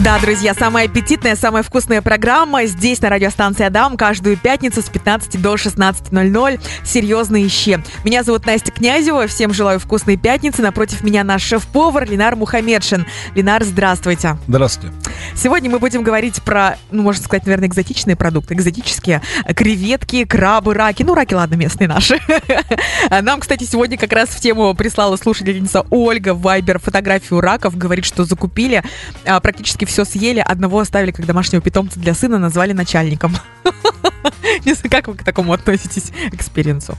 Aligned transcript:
Да, 0.00 0.18
друзья, 0.18 0.54
самая 0.54 0.86
аппетитная, 0.86 1.36
самая 1.36 1.62
вкусная 1.62 2.02
программа 2.02 2.66
здесь 2.66 3.00
на 3.00 3.10
радиостанции 3.10 3.64
Адам 3.64 3.96
каждую 3.96 4.36
пятницу 4.36 4.82
с 4.82 4.86
15 4.86 5.40
до 5.40 5.54
16.00. 5.54 6.60
Серьезные 6.84 7.48
щи. 7.48 7.78
Меня 8.04 8.24
зовут 8.24 8.44
Настя 8.44 8.72
Князева. 8.72 9.28
Всем 9.28 9.54
желаю 9.54 9.78
вкусной 9.78 10.16
пятницы. 10.16 10.62
Напротив 10.62 11.04
меня 11.04 11.22
наш 11.22 11.42
шеф-повар 11.44 12.10
Ленар 12.10 12.34
Мухамедшин. 12.34 13.06
Ленар, 13.36 13.62
здравствуйте. 13.62 14.36
Здравствуйте. 14.48 14.94
Сегодня 15.36 15.70
мы 15.70 15.78
будем 15.78 16.02
говорить 16.02 16.42
про, 16.42 16.76
ну, 16.90 17.02
можно 17.02 17.22
сказать, 17.22 17.46
наверное, 17.46 17.68
экзотичные 17.68 18.16
продукты. 18.16 18.54
Экзотические 18.54 19.22
креветки, 19.54 20.24
крабы, 20.24 20.74
раки. 20.74 21.04
Ну, 21.04 21.14
раки, 21.14 21.34
ладно, 21.34 21.54
местные 21.54 21.86
наши. 21.86 22.18
Нам, 23.22 23.40
кстати, 23.40 23.62
сегодня 23.62 23.96
как 23.96 24.12
раз 24.12 24.28
в 24.30 24.40
тему 24.40 24.74
прислала 24.74 25.16
слушательница 25.16 25.86
Ольга 25.90 26.34
Вайбер 26.34 26.80
фотографию 26.80 27.40
раков. 27.40 27.78
Говорит, 27.78 28.04
что 28.04 28.24
закупили 28.24 28.82
а, 29.24 29.40
практически 29.84 29.86
все 29.86 30.04
съели, 30.04 30.40
одного 30.40 30.80
оставили 30.80 31.12
как 31.12 31.26
домашнего 31.26 31.62
питомца 31.62 32.00
для 32.00 32.14
сына, 32.14 32.38
назвали 32.38 32.72
начальником. 32.72 33.36
Не 34.64 34.74
знаю, 34.74 34.90
как 34.90 35.08
вы 35.08 35.14
к 35.14 35.24
такому 35.24 35.52
относитесь, 35.52 36.12
к 36.30 36.34
experience 36.34 36.86
у? 36.86 36.96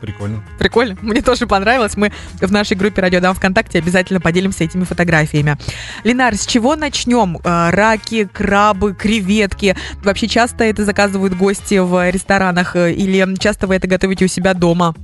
Прикольно. 0.00 0.42
Прикольно. 0.58 0.96
Мне 1.02 1.20
тоже 1.20 1.46
понравилось. 1.46 1.94
Мы 1.96 2.10
в 2.40 2.50
нашей 2.50 2.74
группе 2.74 3.02
Радио 3.02 3.20
Дам 3.20 3.34
ВКонтакте 3.34 3.78
обязательно 3.78 4.18
поделимся 4.18 4.64
этими 4.64 4.84
фотографиями. 4.84 5.58
Ленар, 6.04 6.34
с 6.36 6.46
чего 6.46 6.74
начнем? 6.74 7.36
Э, 7.44 7.68
раки, 7.70 8.24
крабы, 8.24 8.94
креветки. 8.94 9.76
Вообще 10.02 10.26
часто 10.26 10.64
это 10.64 10.86
заказывают 10.86 11.34
гости 11.34 11.78
в 11.78 12.10
ресторанах 12.10 12.76
э, 12.76 12.94
или 12.94 13.36
часто 13.38 13.66
вы 13.66 13.74
это 13.74 13.88
готовите 13.88 14.24
у 14.24 14.28
себя 14.28 14.54
дома? 14.54 14.94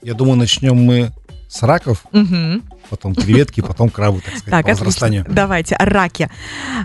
Я 0.00 0.14
думаю, 0.14 0.36
начнем 0.36 0.76
мы 0.76 1.10
с 1.48 1.60
раков. 1.64 2.04
Угу 2.12 2.62
потом 2.90 3.14
креветки, 3.14 3.60
потом 3.60 3.88
крабы, 3.88 4.20
так 4.20 4.36
сказать, 4.36 4.50
так, 4.50 4.64
по 4.64 4.70
возрастанию. 4.72 5.24
Давайте, 5.28 5.76
раки. 5.78 6.28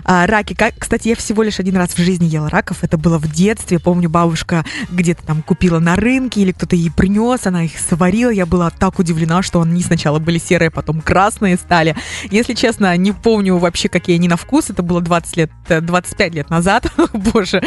А, 0.04 0.26
раки, 0.26 0.54
как, 0.54 0.74
кстати, 0.78 1.08
я 1.08 1.16
всего 1.16 1.42
лишь 1.42 1.58
один 1.58 1.76
раз 1.76 1.90
в 1.90 1.98
жизни 1.98 2.26
ела 2.26 2.48
раков, 2.48 2.78
это 2.82 2.96
было 2.96 3.18
в 3.18 3.30
детстве, 3.30 3.78
помню, 3.78 4.08
бабушка 4.08 4.64
где-то 4.90 5.24
там 5.24 5.42
купила 5.42 5.80
на 5.80 5.96
рынке, 5.96 6.42
или 6.42 6.52
кто-то 6.52 6.76
ей 6.76 6.90
принес, 6.90 7.46
она 7.46 7.64
их 7.64 7.72
сварила, 7.78 8.30
я 8.30 8.46
была 8.46 8.70
так 8.70 8.98
удивлена, 8.98 9.42
что 9.42 9.60
они 9.60 9.82
сначала 9.82 10.18
были 10.18 10.38
серые, 10.38 10.70
потом 10.70 11.00
красные 11.00 11.56
стали. 11.56 11.96
Если 12.30 12.54
честно, 12.54 12.96
не 12.96 13.12
помню 13.12 13.58
вообще, 13.58 13.88
какие 13.88 14.16
они 14.16 14.28
на 14.28 14.36
вкус, 14.36 14.70
это 14.70 14.82
было 14.82 15.00
20 15.00 15.36
лет, 15.36 15.50
25 15.68 16.34
лет 16.34 16.50
назад, 16.50 16.92
боже, 17.12 17.62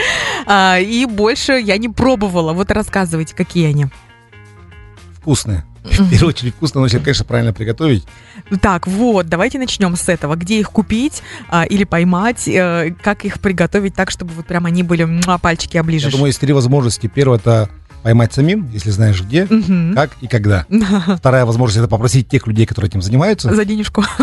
а, 0.46 0.80
и 0.80 1.06
больше 1.06 1.53
я 1.53 1.78
не 1.78 1.90
пробовала. 1.90 2.53
Вот 2.53 2.72
рассказывайте, 2.72 3.36
какие 3.36 3.68
они. 3.68 3.88
Вкусные. 5.20 5.66
В 5.83 6.09
первую 6.09 6.30
очередь 6.30 6.53
вкусно, 6.55 6.81
но 6.81 6.85
если, 6.85 6.99
конечно, 6.99 7.25
правильно 7.25 7.53
приготовить. 7.53 8.05
Так, 8.61 8.88
вот, 8.88 9.27
давайте 9.27 9.59
начнем 9.59 9.95
с 9.95 10.09
этого. 10.09 10.35
Где 10.35 10.59
их 10.59 10.72
купить 10.72 11.22
а, 11.49 11.63
или 11.63 11.83
поймать? 11.83 12.47
А, 12.47 12.89
как 13.02 13.25
их 13.25 13.39
приготовить 13.39 13.95
так, 13.95 14.11
чтобы 14.11 14.33
вот 14.33 14.45
прям 14.45 14.66
они 14.66 14.83
были, 14.83 15.07
а, 15.27 15.38
пальчики 15.38 15.77
оближешь? 15.77 16.05
Я 16.05 16.11
думаю, 16.11 16.27
есть 16.27 16.39
три 16.39 16.53
возможности. 16.53 17.07
Первое 17.07 17.38
это 17.38 17.69
поймать 18.03 18.33
самим, 18.33 18.69
если 18.72 18.91
знаешь 18.91 19.22
где, 19.22 19.44
угу. 19.44 19.94
как 19.94 20.11
и 20.22 20.27
когда. 20.27 20.66
Вторая 21.17 21.45
возможность 21.45 21.80
это 21.80 21.88
попросить 21.88 22.30
тех 22.30 22.47
людей, 22.47 22.66
которые 22.66 22.89
этим 22.89 23.02
занимаются. 23.02 23.53
За 23.53 23.66
денежку. 23.66 24.03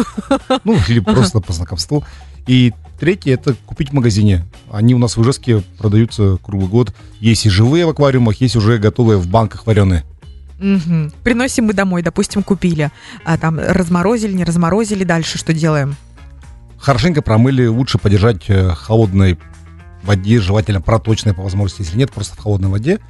Ну, 0.64 0.78
или 0.88 1.00
просто 1.00 1.40
по 1.40 1.52
знакомству. 1.52 2.04
И 2.46 2.72
третье 2.98 3.34
это 3.34 3.54
купить 3.66 3.90
в 3.90 3.92
магазине. 3.92 4.44
Они 4.70 4.94
у 4.94 4.98
нас 4.98 5.16
в 5.16 5.22
Ижевске 5.22 5.62
продаются 5.78 6.38
круглый 6.42 6.68
год. 6.68 6.94
Есть 7.20 7.46
и 7.46 7.50
живые 7.50 7.86
в 7.86 7.90
аквариумах, 7.90 8.40
есть 8.40 8.56
уже 8.56 8.78
готовые 8.78 9.18
в 9.18 9.26
банках 9.26 9.66
вареные. 9.66 10.04
Угу. 10.58 11.12
Приносим 11.22 11.66
мы 11.66 11.74
домой, 11.74 12.02
допустим, 12.02 12.42
купили, 12.42 12.90
а 13.24 13.36
там 13.36 13.58
разморозили, 13.58 14.32
не 14.32 14.44
разморозили, 14.44 15.04
дальше 15.04 15.38
что 15.38 15.52
делаем? 15.52 15.96
Хорошенько 16.78 17.22
промыли, 17.22 17.66
лучше 17.66 17.98
подержать 17.98 18.44
э, 18.48 18.70
холодной 18.74 19.38
воде, 20.02 20.40
желательно 20.40 20.80
проточной 20.80 21.34
по 21.34 21.42
возможности, 21.42 21.82
если 21.82 21.98
нет, 21.98 22.12
просто 22.12 22.36
в 22.36 22.38
холодной 22.38 22.70
воде. 22.70 23.00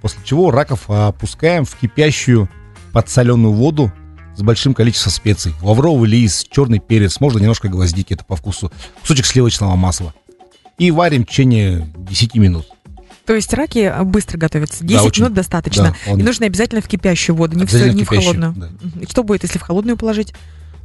После 0.00 0.20
чего 0.24 0.50
раков 0.50 0.88
опускаем 0.88 1.64
в 1.64 1.74
кипящую 1.76 2.48
подсоленную 2.92 3.52
воду 3.52 3.92
с 4.36 4.42
большим 4.42 4.74
количеством 4.74 5.12
специй. 5.12 5.54
Лавровый 5.62 6.08
лист, 6.08 6.48
черный 6.50 6.78
перец, 6.78 7.20
можно 7.20 7.38
немножко 7.38 7.68
гвоздики, 7.68 8.14
это 8.14 8.24
по 8.24 8.36
вкусу. 8.36 8.72
Кусочек 9.00 9.26
сливочного 9.26 9.76
масла. 9.76 10.14
И 10.78 10.90
варим 10.90 11.24
в 11.24 11.28
течение 11.28 11.88
10 11.96 12.34
минут. 12.34 12.66
То 13.26 13.34
есть 13.34 13.52
раки 13.52 13.92
быстро 14.04 14.38
готовятся. 14.38 14.84
10 14.84 14.96
да, 14.96 15.02
очень, 15.02 15.22
минут 15.24 15.34
достаточно. 15.34 15.94
Да, 16.06 16.12
он... 16.12 16.20
И 16.20 16.22
нужно 16.22 16.46
обязательно 16.46 16.80
в 16.80 16.86
кипящую 16.86 17.36
воду, 17.36 17.58
не, 17.58 17.66
все, 17.66 17.92
не 17.92 18.04
в 18.04 18.08
холодную. 18.08 18.54
Да. 18.56 18.68
Что 19.08 19.24
будет, 19.24 19.42
если 19.42 19.58
в 19.58 19.62
холодную 19.62 19.96
положить? 19.96 20.32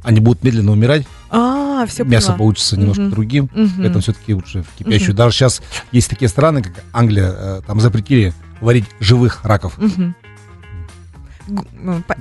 Они 0.02 0.18
будут 0.18 0.42
медленно 0.42 0.72
умирать. 0.72 1.06
А, 1.30 1.86
все 1.86 2.02
Мясо 2.02 2.26
поняла. 2.26 2.38
получится 2.38 2.76
немножко 2.76 3.02
угу. 3.02 3.10
другим. 3.10 3.44
Угу. 3.44 3.70
Поэтому 3.78 4.00
все-таки 4.00 4.34
лучше 4.34 4.64
в 4.64 4.78
кипящую. 4.78 5.10
Угу. 5.10 5.16
Даже 5.16 5.36
сейчас 5.36 5.62
есть 5.92 6.10
такие 6.10 6.28
страны, 6.28 6.62
как 6.62 6.84
Англия, 6.92 7.30
э, 7.32 7.60
там 7.64 7.80
запретили 7.80 8.34
варить 8.60 8.86
живых 8.98 9.44
раков. 9.44 9.78
Угу. 9.78 10.14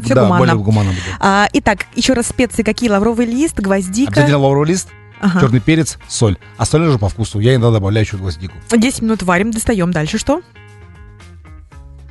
Все 0.03 0.13
да, 0.13 0.23
гуманно. 0.23 0.37
более 0.37 0.55
гуманно 0.57 0.89
будет. 0.91 1.03
А, 1.19 1.47
итак, 1.53 1.85
еще 1.95 2.13
раз 2.13 2.27
специи 2.27 2.63
какие? 2.63 2.89
Лавровый 2.89 3.25
лист, 3.25 3.59
гвоздика? 3.59 4.11
Обязательно 4.11 4.37
лавровый 4.39 4.69
лист, 4.69 4.89
ага. 5.21 5.41
черный 5.41 5.59
перец, 5.59 5.97
соль. 6.07 6.37
Остальное 6.57 6.89
уже 6.89 6.99
по 6.99 7.09
вкусу. 7.09 7.39
Я 7.39 7.55
иногда 7.55 7.71
добавляю 7.71 8.05
еще 8.05 8.17
гвоздику. 8.17 8.55
10 8.69 9.01
минут 9.01 9.23
варим, 9.23 9.51
достаем. 9.51 9.91
Дальше 9.91 10.17
что? 10.17 10.41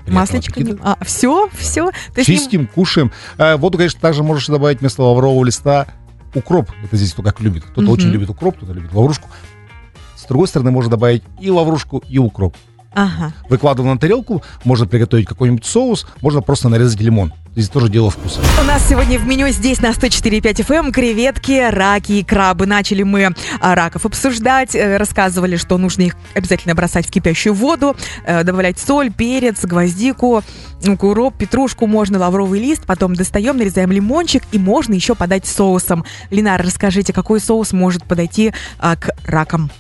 Маслечко. 0.07 0.63
Не... 0.63 0.77
А, 0.83 0.97
все, 1.05 1.49
все. 1.53 1.91
То 2.15 2.25
Чистим, 2.25 2.63
не... 2.63 2.67
кушаем. 2.67 3.13
А, 3.39 3.57
воду, 3.57 3.79
конечно, 3.79 4.01
также 4.01 4.23
можешь 4.23 4.47
добавить 4.47 4.81
вместо 4.81 5.03
лаврового 5.03 5.45
листа 5.45 5.87
укроп. 6.35 6.71
Это 6.85 6.97
здесь 6.97 7.13
кто 7.13 7.23
как 7.23 7.41
любит. 7.41 7.65
Кто-то 7.65 7.83
угу. 7.83 7.93
очень 7.93 8.09
любит 8.09 8.31
укроп, 8.31 8.57
кто-то 8.57 8.73
любит 8.73 8.93
лаврушку. 8.93 9.29
С 10.17 10.25
другой 10.25 10.49
стороны, 10.49 10.71
можно 10.71 10.91
добавить 10.91 11.23
и 11.41 11.51
лаврушку, 11.51 12.03
и 12.09 12.19
укроп. 12.19 12.57
Ага. 12.93 13.33
Выкладываем 13.49 13.95
на 13.95 14.01
тарелку, 14.01 14.43
можно 14.65 14.87
приготовить 14.87 15.27
какой-нибудь 15.27 15.65
соус, 15.65 16.07
можно 16.21 16.41
просто 16.41 16.69
нарезать 16.69 17.01
лимон. 17.01 17.33
Здесь 17.55 17.69
тоже 17.69 17.89
дело 17.89 18.11
вкуса. 18.11 18.41
У 18.61 18.65
нас 18.65 18.89
сегодня 18.89 19.19
в 19.19 19.27
меню 19.27 19.49
здесь 19.49 19.81
на 19.81 19.91
104.5 19.91 20.41
FM 20.65 20.75
эм 20.77 20.93
креветки, 20.93 21.69
раки 21.69 22.13
и 22.13 22.25
крабы. 22.25 22.67
Начали 22.67 23.03
мы 23.03 23.35
а, 23.61 23.75
раков 23.75 24.07
обсуждать, 24.07 24.77
э, 24.77 24.97
рассказывали, 24.99 25.57
что 25.57 25.77
нужно 25.77 26.03
их 26.03 26.17
обязательно 26.35 26.77
бросать 26.77 27.09
в 27.09 27.11
кипящую 27.11 27.55
воду, 27.55 27.97
э, 28.25 28.45
добавлять 28.45 28.79
соль, 28.79 29.13
перец, 29.13 29.65
гвоздику, 29.65 30.45
укроп, 30.87 31.37
петрушку, 31.37 31.89
можно 31.89 32.21
лавровый 32.21 32.61
лист, 32.61 32.87
потом 32.87 33.17
достаем, 33.17 33.57
нарезаем 33.57 33.91
лимончик 33.91 34.45
и 34.53 34.59
можно 34.59 34.95
еще 34.95 35.17
подать 35.17 35.45
соусом. 35.45 36.05
Линар, 36.31 36.63
расскажите, 36.63 37.13
какой 37.13 37.41
соус 37.41 37.73
может 37.73 38.05
подойти 38.05 38.55
а, 38.79 38.95
к 38.95 39.11
ракам? 39.27 39.73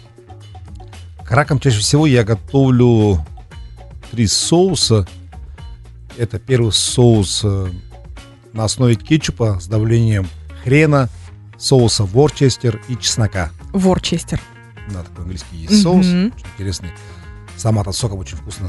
К 1.25 1.31
ракам 1.31 1.61
чаще 1.61 1.79
всего 1.79 2.05
я 2.05 2.25
готовлю 2.25 3.25
три 4.11 4.27
соуса. 4.27 5.07
Это 6.21 6.39
первый 6.39 6.71
соус 6.71 7.41
э, 7.45 7.69
на 8.53 8.65
основе 8.65 8.95
кетчупа 8.95 9.59
с 9.59 9.67
давлением 9.67 10.29
хрена, 10.63 11.09
соуса 11.57 12.05
ворчестер 12.05 12.79
и 12.89 12.97
чеснока. 12.99 13.49
Ворчестер. 13.73 14.39
Да, 14.91 15.03
такой 15.03 15.23
английский 15.23 15.57
есть 15.57 15.73
mm-hmm. 15.73 15.83
соус, 15.83 16.07
очень 16.07 16.47
интересный. 16.53 16.91
Сам 17.57 17.79
от 17.79 17.97
сока 17.97 18.13
очень 18.13 18.37
вкусно. 18.37 18.69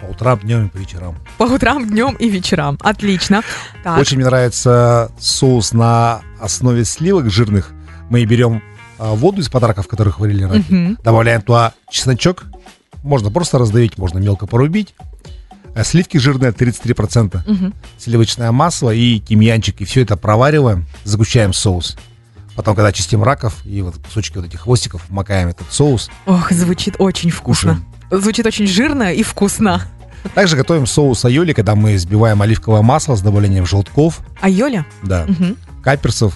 По 0.00 0.06
утрам, 0.06 0.40
днем 0.40 0.66
и 0.66 0.68
по 0.68 0.78
вечерам. 0.78 1.16
По 1.38 1.44
утрам, 1.44 1.88
днем 1.88 2.16
и 2.16 2.28
вечерам. 2.28 2.76
Отлично. 2.80 3.44
Так. 3.84 3.96
Очень 3.96 4.16
мне 4.16 4.26
нравится 4.26 5.12
соус 5.16 5.72
на 5.72 6.22
основе 6.40 6.84
сливок 6.84 7.30
жирных. 7.30 7.70
Мы 8.08 8.24
берем 8.24 8.64
а, 8.98 9.14
воду 9.14 9.40
из 9.40 9.48
подарков, 9.48 9.86
которых 9.86 10.18
варили 10.18 10.42
раки, 10.42 10.74
угу. 10.74 11.00
добавляем 11.04 11.40
туда 11.40 11.72
чесночок, 11.88 12.46
можно 13.04 13.30
просто 13.30 13.58
раздавить, 13.58 13.96
можно 13.96 14.18
мелко 14.18 14.48
порубить. 14.48 14.96
А 15.74 15.84
сливки 15.84 16.18
жирные 16.18 16.50
33%, 16.50 17.42
угу. 17.46 17.72
сливочное 17.98 18.52
масло 18.52 18.90
и 18.90 19.20
тимьянчик. 19.20 19.80
И 19.80 19.84
все 19.84 20.02
это 20.02 20.16
провариваем, 20.16 20.86
загущаем 21.04 21.52
соус. 21.52 21.96
Потом, 22.56 22.74
когда 22.74 22.92
чистим 22.92 23.22
раков 23.22 23.54
и 23.64 23.80
вот 23.82 23.96
кусочки 23.96 24.36
вот 24.36 24.46
этих 24.46 24.60
хвостиков, 24.60 25.08
макаем 25.08 25.48
этот 25.48 25.72
соус. 25.72 26.10
Ох, 26.26 26.50
звучит 26.50 26.96
очень 26.98 27.30
вкусно. 27.30 27.80
Кушаем. 28.10 28.22
Звучит 28.22 28.46
очень 28.46 28.66
жирно 28.66 29.14
и 29.14 29.22
вкусно. 29.22 29.82
Также 30.34 30.56
готовим 30.56 30.86
соус 30.86 31.24
айоли, 31.24 31.52
когда 31.52 31.74
мы 31.74 31.94
взбиваем 31.94 32.42
оливковое 32.42 32.82
масло 32.82 33.14
с 33.14 33.22
добавлением 33.22 33.64
желтков. 33.64 34.20
Айоля? 34.40 34.84
Да. 35.02 35.24
Угу. 35.28 35.56
Каперсов, 35.82 36.34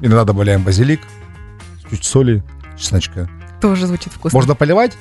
Иногда 0.00 0.24
добавляем 0.24 0.62
базилик, 0.62 1.00
чуть 1.88 2.04
соли, 2.04 2.42
чесночка. 2.76 3.28
Тоже 3.60 3.86
звучит 3.86 4.12
вкусно. 4.12 4.36
Можно 4.36 4.54
поливать 4.54 4.92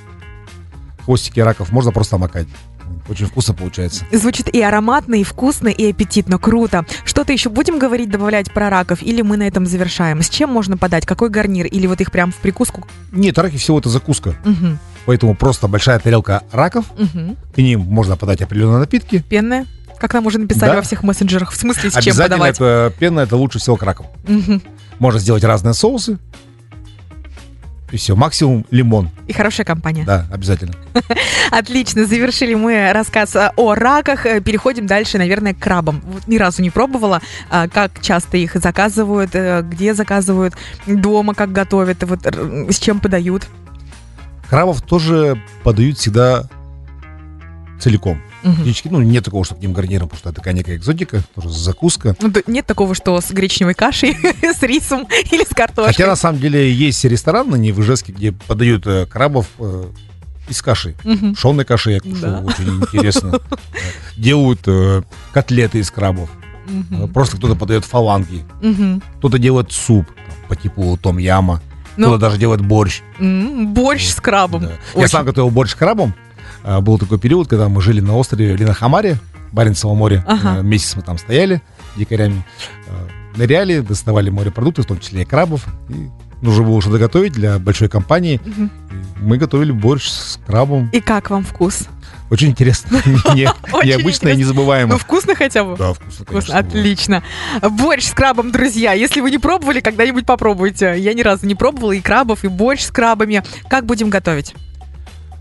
хвостики 1.06 1.40
раков, 1.40 1.72
можно 1.72 1.92
просто 1.92 2.18
макать. 2.18 2.48
Очень 3.10 3.26
вкусно 3.28 3.54
получается. 3.54 4.06
Звучит 4.12 4.50
и 4.50 4.62
ароматно, 4.62 5.16
и 5.16 5.24
вкусно, 5.24 5.68
и 5.68 5.90
аппетитно. 5.90 6.38
Круто. 6.38 6.86
Что-то 7.06 7.34
еще 7.34 7.50
будем 7.50 7.80
говорить, 7.80 8.10
добавлять 8.10 8.52
про 8.54 8.70
раков? 8.70 9.02
Или 9.02 9.22
мы 9.22 9.36
на 9.38 9.44
этом 9.44 9.66
завершаем? 9.66 10.22
С 10.22 10.30
чем 10.30 10.50
можно 10.50 10.78
подать? 10.78 11.06
Какой 11.06 11.30
гарнир? 11.30 11.66
Или 11.66 11.88
вот 11.88 12.02
их 12.02 12.12
прям 12.12 12.32
в 12.32 12.36
прикуску? 12.36 12.86
Нет, 13.12 13.38
раки 13.38 13.58
всего 13.58 13.80
это 13.80 13.90
закуска. 13.90 14.36
Угу. 14.46 14.78
Поэтому 15.06 15.36
просто 15.36 15.68
большая 15.68 16.00
тарелка 16.00 16.44
раков. 16.52 16.86
Угу. 16.98 17.36
К 17.56 17.58
ним 17.58 17.82
можно 17.82 18.16
подать 18.16 18.42
определенные 18.42 18.80
напитки. 18.80 19.24
Пенные? 19.28 19.66
Как 20.00 20.14
нам 20.14 20.26
уже 20.26 20.38
написали 20.38 20.72
Да. 20.72 20.76
во 20.78 20.82
всех 20.82 21.04
мессенджерах. 21.04 21.52
В 21.52 21.58
смысле, 21.58 21.90
с 21.90 21.94
чем 21.94 22.02
Обязательно 22.02 22.38
подавать? 22.38 22.56
это 22.56 22.94
пена, 23.00 23.20
это 23.22 23.36
лучше 23.38 23.60
всего 23.60 23.76
к 23.78 23.84
ракам. 23.84 24.08
Мгм. 24.28 24.62
Можно 25.00 25.20
сделать 25.20 25.44
разные 25.44 25.74
соусы. 25.74 26.20
И 27.94 27.98
все, 27.98 28.16
максимум 28.16 28.66
лимон. 28.72 29.12
И 29.28 29.34
хорошая 29.34 29.68
компания. 29.68 30.04
Да, 30.04 30.26
обязательно. 30.32 30.74
Отлично, 31.52 32.08
завершили 32.08 32.56
мы 32.56 32.92
рассказ 32.92 33.38
о 33.56 33.76
раках. 33.76 34.26
Э, 34.26 34.42
Переходим 34.42 34.88
дальше, 34.88 35.20
наверное, 35.20 35.54
к 35.54 35.60
крабам. 35.60 36.02
Вот 36.04 36.28
ни 36.28 36.38
разу 36.38 36.64
не 36.64 36.72
пробовала, 36.72 37.22
а, 37.52 37.68
как 37.68 38.02
часто 38.02 38.38
их 38.38 38.56
заказывают, 38.56 39.36
э, 39.36 39.62
где 39.62 39.94
заказывают, 39.94 40.56
дома 40.88 41.36
как 41.36 41.52
готовят, 41.52 42.02
вот 42.02 42.26
с 42.26 42.80
чем 42.80 43.00
подают. 43.00 43.46
Крабов 44.50 44.82
тоже 44.82 45.40
подают 45.64 46.00
всегда 46.00 46.50
целиком. 47.80 48.20
Мгм. 48.44 48.62
Птички, 48.62 48.88
ну, 48.90 49.02
нет 49.02 49.24
такого, 49.26 49.46
что 49.46 49.56
к 49.56 49.60
ним 49.62 49.74
гарниром, 49.74 50.10
потому 50.10 50.20
что 50.20 50.30
это 50.30 50.38
такая 50.40 50.54
некая 50.54 50.76
экзотика, 50.76 51.24
тоже 51.36 51.50
закуска. 51.50 52.16
Ну, 52.22 52.32
Нет 52.48 52.66
такого, 52.66 52.94
что 52.96 53.20
с 53.22 53.32
гречневой 53.32 53.74
кашей, 53.74 54.18
с 54.42 54.62
рисом 54.64 55.08
или 55.32 55.44
с 55.44 55.50
картошкой. 55.56 55.94
Хотя, 55.94 56.08
на 56.08 56.16
самом 56.16 56.40
деле, 56.40 56.72
есть 56.72 57.04
ресторан 57.06 57.50
на 57.50 57.56
Ижевске, 57.56 58.12
где 58.12 58.32
подают 58.34 58.86
э, 58.86 59.06
крабов 59.06 59.48
э, 59.60 59.86
из 60.50 60.62
каши. 60.62 60.96
Мгм. 61.04 61.36
Пшенной 61.36 61.64
каши 61.66 61.92
я 61.92 62.00
кушал, 62.02 62.20
Да. 62.22 62.40
очень 62.42 62.70
интересно. 62.82 63.40
Делают 64.18 64.62
э, 64.68 65.04
котлеты 65.32 65.80
из 65.80 65.90
крабов. 65.90 66.30
Просто 67.14 67.38
кто-то 67.38 67.56
подает 67.56 67.84
фаланги. 67.86 68.44
Кто-то 69.20 69.38
делает 69.38 69.72
суп 69.72 70.06
по 70.48 70.56
типу 70.56 70.98
том 71.02 71.18
яма. 71.18 71.62
Ну, 71.96 72.08
Кто-то 72.08 72.20
даже 72.22 72.38
делает 72.38 72.62
борщ. 72.62 73.02
борщ 73.20 74.08
с 74.08 74.16
крабом. 74.16 74.64
Да. 74.64 74.72
Я 74.96 75.08
сам 75.08 75.26
готовил 75.26 75.50
борщ 75.52 75.72
с 75.72 75.76
крабом. 75.76 76.14
А, 76.64 76.82
Был 76.82 76.98
такой 77.00 77.20
период, 77.20 77.48
когда 77.48 77.70
мы 77.70 77.82
жили 77.82 78.02
на 78.02 78.16
острове 78.18 78.56
Линахамаре, 78.56 79.18
Баренцево 79.52 79.94
море. 79.94 80.24
Ага. 80.28 80.58
Э, 80.60 80.64
Месяц 80.64 80.96
мы 80.96 81.02
там 81.04 81.18
стояли 81.18 81.62
дикарями. 81.96 82.44
Э, 82.88 83.38
Ныряли, 83.38 83.80
доставали 83.80 84.30
морепродукты, 84.30 84.84
в 84.84 84.86
том 84.86 85.00
числе 85.00 85.24
и 85.24 85.26
крабов. 85.26 85.66
И 85.90 86.10
нужно 86.42 86.64
было 86.64 86.82
что-то 86.82 86.98
готовить 87.00 87.34
для 87.34 87.58
большой 87.60 87.90
компании. 87.90 88.40
И 88.46 88.70
Мы 89.22 89.38
готовили 89.38 89.72
борщ 89.72 90.08
с 90.08 90.40
крабом. 90.46 90.90
И 90.92 91.00
как 91.02 91.30
вам 91.30 91.44
вкус? 91.44 91.88
Очень 92.30 92.50
интересно. 92.50 93.00
Необычно 93.36 94.30
и 94.30 94.36
незабываемо. 94.38 94.94
Ну, 94.94 94.98
вкусно 94.98 95.36
хотя 95.36 95.64
бы? 95.64 95.78
Да, 95.78 95.94
вкусно, 95.94 96.26
Вкусно, 96.26 96.54
конечно. 96.54 96.58
отлично. 96.60 97.24
Борщ 97.72 98.06
с 98.06 98.12
крабом, 98.14 98.52
друзья. 98.52 98.94
Если 98.94 99.22
вы 99.22 99.30
не 99.32 99.38
пробовали, 99.38 99.80
когда-нибудь 99.82 100.26
попробуйте. 100.26 100.96
Я 100.98 101.14
ни 101.14 101.22
разу 101.22 101.46
не 101.46 101.56
пробовала 101.56 101.92
и 101.92 102.02
крабов, 102.02 102.44
и 102.44 102.48
борщ 102.48 102.82
с 102.86 102.92
крабами. 102.92 103.44
Как 103.70 103.86
будем 103.86 104.10
готовить? 104.10 104.56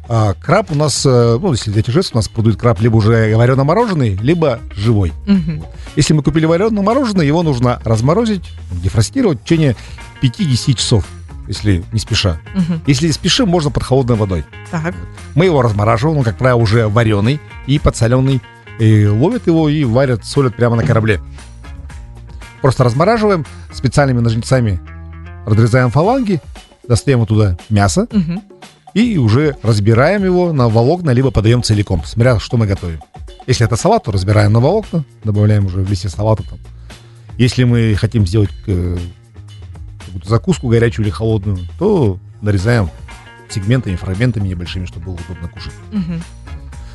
А 0.09 0.35
краб 0.35 0.71
у 0.73 0.75
нас, 0.75 1.07
э, 1.07 1.39
ну, 1.41 1.53
если 1.53 1.71
взять 1.71 1.89
Ижевск, 1.89 2.15
у 2.15 2.19
нас 2.19 2.29
продают 2.29 2.59
краб 2.59 2.81
либо 2.81 2.97
уже 2.97 3.35
варено-мороженый, 3.37 4.17
либо 4.17 4.59
живой. 4.75 5.13
Мгм. 5.27 5.65
Если 5.97 6.13
мы 6.13 6.23
купили 6.23 6.45
вареное 6.45 6.83
мороженое, 6.83 7.25
его 7.25 7.43
нужно 7.43 7.81
разморозить, 7.85 8.51
дефростировать 8.71 9.41
в 9.41 9.45
течение 9.45 9.77
5-10 10.21 10.75
часов, 10.75 11.05
если 11.47 11.85
не 11.93 12.01
спеша. 12.01 12.41
Мгм. 12.55 12.83
Если 12.87 13.11
спешим, 13.11 13.49
можно 13.49 13.71
под 13.71 13.85
холодной 13.85 14.17
водой. 14.17 14.45
Так. 14.71 14.95
Мы 15.35 15.45
его 15.45 15.63
размораживаем, 15.63 16.19
он, 16.19 16.25
как 16.25 16.37
правило, 16.37 16.59
уже 16.59 16.89
вареный 16.89 17.41
и 17.67 17.79
подсоленный. 17.79 18.43
И 18.79 19.07
ловят 19.07 19.47
его 19.47 19.69
и 19.69 19.85
варят, 19.85 20.25
солят 20.25 20.57
прямо 20.57 20.77
на 20.77 20.83
корабле. 20.83 21.21
Просто 22.61 22.85
размораживаем, 22.85 23.45
специальными 23.73 24.21
ножницами 24.21 24.81
разрезаем 25.47 25.91
фаланги, 25.91 26.41
достаем 26.87 27.25
туда 27.27 27.57
мясо 27.69 28.07
Мгм. 28.11 28.43
И 28.95 29.19
уже 29.19 29.57
разбираем 29.63 30.25
его 30.25 30.53
на 30.53 30.69
волокна, 30.69 31.11
либо 31.11 31.31
подаем 31.31 31.63
целиком, 31.63 32.03
смотря 32.05 32.39
что 32.39 32.57
мы 32.57 32.67
готовим. 32.67 33.01
Если 33.47 33.67
это 33.67 33.77
салат, 33.77 34.05
то 34.05 34.13
разбираем 34.13 34.53
на 34.53 34.61
волокна, 34.61 35.05
добавляем 35.25 35.67
уже 35.67 35.79
в 35.79 35.91
листе 35.91 36.09
салата. 36.09 36.43
Там. 36.49 36.59
Если 37.39 37.65
мы 37.65 37.95
хотим 37.99 38.27
сделать 38.27 38.51
э, 38.67 38.99
закуску 40.25 40.69
горячую 40.69 41.07
или 41.07 41.11
холодную, 41.11 41.59
то 41.79 42.19
нарезаем 42.41 42.91
сегментами, 43.49 43.97
фрагментами 43.97 44.49
небольшими, 44.49 44.87
чтобы 44.87 45.07
было 45.07 45.15
удобно 45.15 45.49
кушать. 45.49 45.73
Мгм. 45.91 46.21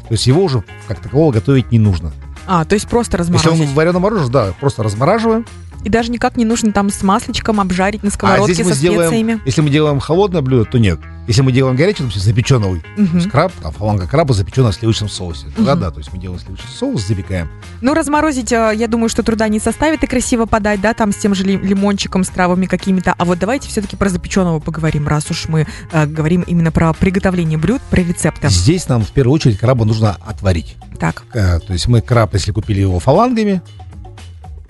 То 0.08 0.14
есть 0.14 0.26
его 0.26 0.44
уже 0.44 0.64
как 0.88 1.02
такового 1.02 1.32
готовить 1.32 1.72
не 1.72 1.80
нужно. 1.80 2.14
А, 2.46 2.64
то 2.64 2.76
есть 2.76 2.88
просто 2.88 3.18
Если 3.18 3.34
разморозить. 3.34 3.68
он 3.70 3.74
варено 3.76 4.00
мороженое, 4.00 4.32
да, 4.32 4.54
просто 4.60 4.84
размораживаем. 4.84 5.46
И 5.88 5.90
даже 5.90 6.12
никак 6.12 6.36
не 6.36 6.44
нужно 6.44 6.74
там 6.74 6.90
с 6.90 7.02
масличком 7.02 7.62
обжарить 7.62 8.04
на 8.04 8.10
А 8.10 8.12
сковородке 8.12 8.54
здесь 8.56 8.66
мы 8.66 8.72
со 8.74 8.78
сделаем, 8.78 9.08
специями. 9.10 9.40
если 9.46 9.62
мы 9.62 9.70
делаем 9.70 10.02
холодное 10.02 10.42
блюдо, 10.42 10.66
то 10.70 10.78
нет. 10.80 11.00
Если 11.28 11.42
мы 11.42 11.54
делаем 11.54 11.78
горячий, 11.78 12.04
то 12.04 12.20
запеченный. 12.20 12.82
То 12.82 13.02
Мгм. 13.02 13.18
есть 13.18 13.30
краб, 13.30 13.54
там 13.62 13.72
фаланга 13.72 14.06
краба 14.06 14.34
запечена 14.34 14.72
в 14.72 14.76
сливочном 14.76 15.08
соусе. 15.10 15.46
Тогда 15.56 15.74
Мгм. 15.76 15.82
да, 15.82 15.92
то 15.92 16.00
есть 16.00 16.12
мы 16.12 16.20
делаем 16.20 16.42
сливочный 16.42 16.70
соус, 16.78 17.08
запекаем. 17.08 17.50
Ну, 17.80 17.94
разморозить, 17.94 18.52
э, 18.52 18.74
я 18.76 18.88
думаю, 18.90 19.08
что 19.08 19.24
труда 19.24 19.48
не 19.48 19.60
составит 19.62 20.04
и 20.04 20.08
красиво 20.08 20.46
подать, 20.46 20.82
да, 20.82 20.94
там 20.94 21.14
с 21.14 21.16
тем 21.16 21.34
же 21.34 21.46
ли- 21.46 21.56
лимончиком, 21.58 22.26
с 22.26 22.28
травами 22.30 22.66
какими-то. 22.66 23.14
А 23.18 23.24
вот 23.24 23.40
давайте 23.40 23.70
все-таки 23.70 23.96
про 23.96 24.10
запеченного 24.10 24.60
поговорим, 24.60 25.08
раз 25.08 25.32
уж 25.32 25.48
мы 25.48 25.68
э, 25.94 26.06
говорим 26.06 26.42
именно 26.42 26.74
про 26.74 26.92
приготовление 26.92 27.58
блюд, 27.58 27.82
про 27.90 28.02
рецепты. 28.02 28.50
Здесь 28.50 28.90
нам 28.90 29.06
в 29.06 29.12
первую 29.12 29.36
очередь 29.36 29.58
краба 29.58 29.86
нужно 29.86 30.18
отварить. 30.26 30.76
Так. 31.00 31.24
Э, 31.34 31.60
То 31.60 31.72
есть 31.72 31.88
мы 31.88 32.02
краб, 32.02 32.34
если 32.34 32.52
купили 32.52 32.82
его 32.82 33.00
фалангами, 33.00 33.62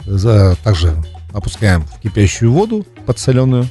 за- 0.08 0.56
также 0.64 0.96
опускаем 1.34 1.84
в 1.84 2.00
кипящую 2.00 2.52
воду 2.52 2.86
подсоленную 3.06 3.68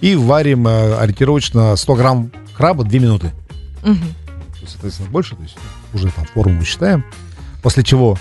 и 0.00 0.14
варим 0.16 0.66
э, 0.66 0.96
ориентировочно 0.98 1.76
100 1.76 1.94
грамм 1.94 2.30
краба 2.56 2.84
2 2.84 2.98
минуты. 2.98 3.30
То 4.52 4.60
есть, 4.60 4.72
соответственно, 4.72 5.08
больше, 5.10 5.36
то 5.36 5.42
есть 5.42 5.56
уже 5.94 6.10
там 6.10 6.24
форму 6.26 6.54
мы 6.54 6.64
считаем. 6.64 7.04
После 7.62 7.82
чего 7.82 8.18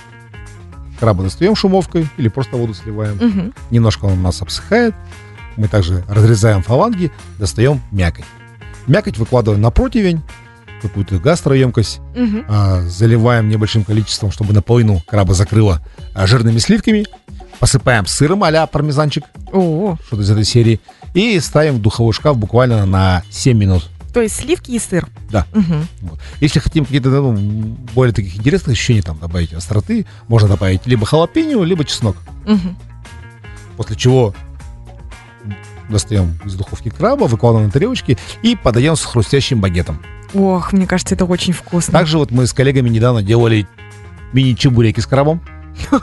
краба 1.00 1.24
достаем 1.24 1.56
шумовкой 1.56 2.08
или 2.18 2.28
просто 2.30 2.56
воду 2.58 2.74
сливаем. 2.74 3.16
Мгм. 3.18 3.54
Немножко 3.72 4.06
он 4.06 4.14
у 4.14 4.22
нас 4.22 4.42
обсыхает. 4.42 4.94
Мы 5.58 5.68
также 5.68 6.04
разрезаем 6.08 6.62
фаланги, 6.64 7.12
достаем 7.38 7.82
мякоть. 7.92 8.26
Мякоть 8.88 9.18
выкладываем 9.18 9.62
на 9.62 9.72
противень, 9.72 10.22
какую-то 10.82 11.20
гастроемкость, 11.20 12.00
Мгм. 12.16 12.46
а, 12.48 12.82
заливаем 12.82 13.50
небольшим 13.50 13.84
количеством, 13.84 14.32
чтобы 14.32 14.54
наполовину 14.54 15.02
краба 15.08 15.34
закрыло 15.34 15.82
а, 16.14 16.26
жирными 16.28 16.58
сливками, 16.60 17.06
посыпаем 17.60 18.06
сыром 18.06 18.44
а 18.44 18.68
пармезанчик, 18.68 19.24
О, 19.52 19.98
что-то 20.08 20.22
из 20.24 20.30
этой 20.32 20.46
серии, 20.46 20.80
и 21.14 21.40
ставим 21.40 21.76
в 21.76 21.82
духовой 21.82 22.14
шкаф 22.14 22.38
буквально 22.38 22.86
на 22.86 23.24
7 23.30 23.58
минут. 23.58 23.88
то 24.14 24.22
есть 24.22 24.36
сливки 24.38 24.72
и 24.72 24.80
сыр. 24.80 25.08
Да. 25.30 25.46
Мгм. 25.54 25.88
Вот. 26.02 26.20
Если 26.42 26.60
хотим 26.60 26.86
какие-то 26.86 27.10
ну, 27.10 27.34
более 27.94 28.14
таких 28.14 28.36
интересных 28.38 28.74
ощущений, 28.74 29.02
там 29.02 29.20
добавить 29.20 29.54
остроты, 29.54 30.06
можно 30.28 30.48
добавить 30.48 30.88
либо 30.88 31.06
халапеньо, 31.06 31.64
либо 31.64 31.86
чеснок. 31.86 32.16
Мгм. 32.48 32.76
После 33.78 33.96
чего 33.96 34.34
достаем 35.90 36.40
из 36.46 36.56
духовки 36.56 36.90
краба, 36.90 37.26
выкладываем 37.26 37.68
на 37.68 37.72
тарелочки 37.72 38.18
и 38.42 38.56
подаем 38.56 38.96
с 38.96 39.04
хрустящим 39.04 39.60
багетом. 39.62 40.00
Ох, 40.34 40.74
мне 40.74 40.86
кажется, 40.86 41.16
это 41.16 41.26
очень 41.26 41.54
вкусно. 41.54 41.92
Также 41.92 42.18
вот 42.18 42.32
мы 42.32 42.46
с 42.46 42.54
коллегами 42.54 42.90
недавно 42.90 43.24
делали 43.24 43.68
мини-чебуреки 44.34 45.00
с 45.00 45.06
крабом. 45.06 45.42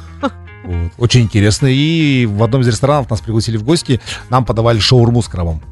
Вот. 0.66 0.90
Очень 0.98 1.20
интересно. 1.22 1.68
И 1.70 2.26
в 2.26 2.42
одном 2.42 2.62
из 2.62 2.66
ресторанов 2.66 3.08
нас 3.08 3.20
пригласили 3.20 3.56
в 3.56 3.62
гости, 3.62 4.00
нам 4.30 4.44
подавали 4.44 4.80
шаурму 4.80 5.22
с 5.22 5.28
крабом. 5.28 5.62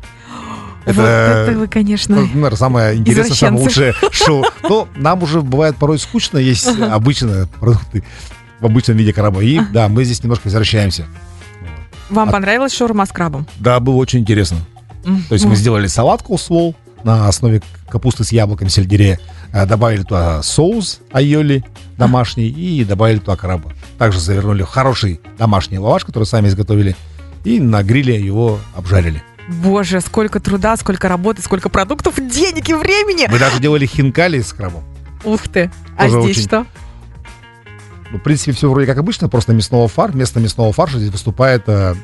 Вот 0.86 0.98
это 0.98 1.52
вы, 1.56 1.66
конечно. 1.66 2.14
ну, 2.14 2.26
наверное, 2.26 2.56
самое 2.56 2.96
интересное, 2.96 3.34
самое 3.34 3.64
лучшее 3.64 3.94
шоу. 4.12 4.44
Но 4.62 4.86
нам 4.94 5.22
уже 5.24 5.40
бывает 5.40 5.76
порой 5.76 5.98
скучно 5.98 6.38
есть 6.38 6.68
обычные 6.80 7.46
продукты 7.46 8.04
в 8.60 8.66
обычном 8.66 8.96
виде 8.96 9.12
краба. 9.12 9.42
И 9.42 9.60
да, 9.72 9.88
мы 9.88 10.04
здесь 10.04 10.22
немножко 10.22 10.44
возвращаемся. 10.44 11.06
Вам 12.10 12.28
а- 12.28 12.32
понравилась 12.32 12.74
шаурма 12.74 13.06
с 13.06 13.10
крабом? 13.10 13.46
Да, 13.58 13.80
было 13.80 13.96
очень 13.96 14.20
интересно. 14.20 14.58
То 15.28 15.34
есть 15.34 15.44
мы 15.44 15.54
сделали 15.56 15.86
салат 15.86 16.22
коуслоу 16.22 16.74
на 17.02 17.28
основе 17.28 17.60
капусты 17.88 18.24
с 18.24 18.32
яблоком, 18.32 18.68
сельдерея. 18.70 19.20
Э, 19.52 19.66
Добавили 19.66 20.02
туда 20.02 20.42
соус 20.42 21.00
айоли 21.12 21.62
домашний 21.98 22.48
и 22.48 22.84
добавили 22.84 23.18
туда 23.18 23.36
краба. 23.36 23.72
Также 23.98 24.18
завернули 24.18 24.62
хороший 24.62 25.20
домашний 25.38 25.78
лаваш, 25.78 26.04
который 26.04 26.24
сами 26.24 26.48
изготовили. 26.48 26.96
И 27.44 27.60
на 27.60 27.82
гриле 27.82 28.18
его 28.18 28.58
обжарили. 28.74 29.22
Боже, 29.48 30.00
сколько 30.00 30.40
труда, 30.40 30.74
сколько 30.78 31.06
работы, 31.08 31.42
сколько 31.42 31.68
продуктов, 31.68 32.14
денег 32.16 32.68
и 32.70 32.74
времени. 32.74 33.28
Мы 33.30 33.38
даже 33.38 33.60
делали 33.60 33.84
хинкали 33.84 34.40
с 34.40 34.52
крабом. 34.54 34.82
Ух 35.24 35.42
ты. 35.48 35.70
А 35.98 36.04
Тоже 36.08 36.22
здесь 36.22 36.36
очень- 36.38 36.48
что? 36.48 36.66
Ну, 38.10 38.18
в 38.18 38.22
принципе, 38.22 38.52
все 38.52 38.70
вроде 38.70 38.86
как 38.86 38.98
обычно, 38.98 39.28
просто 39.28 39.52
мясного 39.52 39.88
фар. 39.88 40.12
Вместо 40.12 40.40
мясного 40.40 40.72
фарша 40.72 40.98
здесь 40.98 41.10
выступает 41.10 41.64
э, 41.66 41.94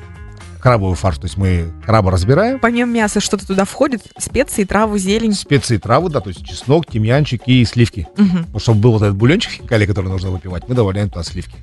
крабовый 0.61 0.97
фарш. 0.97 1.19
То 1.19 1.25
есть 1.27 1.37
мы 1.37 1.71
краба 1.85 2.11
разбираем, 2.11 2.59
Помимо 2.59 2.93
мяса 2.93 3.21
что-то 3.21 3.47
туда 3.47 3.65
входит? 3.65 4.03
Специи, 4.19 4.65
травы, 4.65 4.99
зелень? 4.99 5.35
специи, 5.35 5.79
травы, 5.79 6.11
да, 6.11 6.21
то 6.21 6.29
есть 6.31 6.45
чеснок, 6.45 6.87
тимьянчик 6.87 7.43
и 7.47 7.65
сливки. 7.65 8.07
Мгм. 8.17 8.47
Ну, 8.53 8.59
чтобы 8.59 8.81
был 8.81 8.93
вот 8.93 9.03
этот 9.03 9.17
бульончик 9.17 9.53
хинкали, 9.53 9.87
который 9.87 10.09
нужно 10.09 10.31
выпивать, 10.31 10.69
мы 10.69 10.75
добавляем 10.75 11.09
туда 11.11 11.25
сливки. 11.25 11.57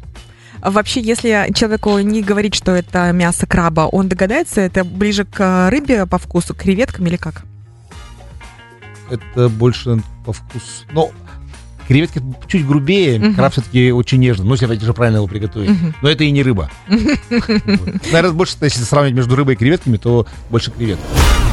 А 0.59 0.71
Вообще, 0.71 1.01
если 1.01 1.51
человеку 1.53 1.99
не 1.99 2.23
говорить, 2.23 2.55
что 2.55 2.71
это 2.71 3.11
мясо 3.11 3.45
краба, 3.45 3.81
он 3.81 4.09
догадается, 4.09 4.61
это 4.61 4.83
ближе 4.83 5.23
к 5.23 5.69
рыбе 5.69 6.07
по 6.07 6.17
вкусу, 6.17 6.55
к 6.55 6.57
креветкам 6.57 7.05
или 7.05 7.15
как? 7.15 7.43
Это 9.09 9.49
больше 9.49 10.01
по 10.25 10.33
вкусу. 10.33 10.65
Ну, 10.91 11.11
Креветки 11.87 12.21
чуть 12.47 12.65
грубее, 12.67 13.19
Мгм. 13.19 13.35
краб 13.35 13.51
все-таки 13.53 13.91
очень 13.91 14.19
нежный. 14.19 14.45
Ну, 14.45 14.53
если 14.53 14.77
же 14.85 14.93
правильно 14.93 15.17
его 15.17 15.27
приготовить. 15.27 15.69
Мгм. 15.69 15.95
Но 16.01 16.09
это 16.09 16.23
и 16.23 16.31
не 16.31 16.43
рыба. 16.43 16.69
Наверное, 18.11 18.31
больше, 18.31 18.55
если 18.61 18.83
сравнивать 18.83 19.15
между 19.15 19.35
рыбой 19.35 19.53
и 19.55 19.57
креветками, 19.57 19.97
то 19.97 20.25
больше 20.49 20.71
креветок. 20.71 21.03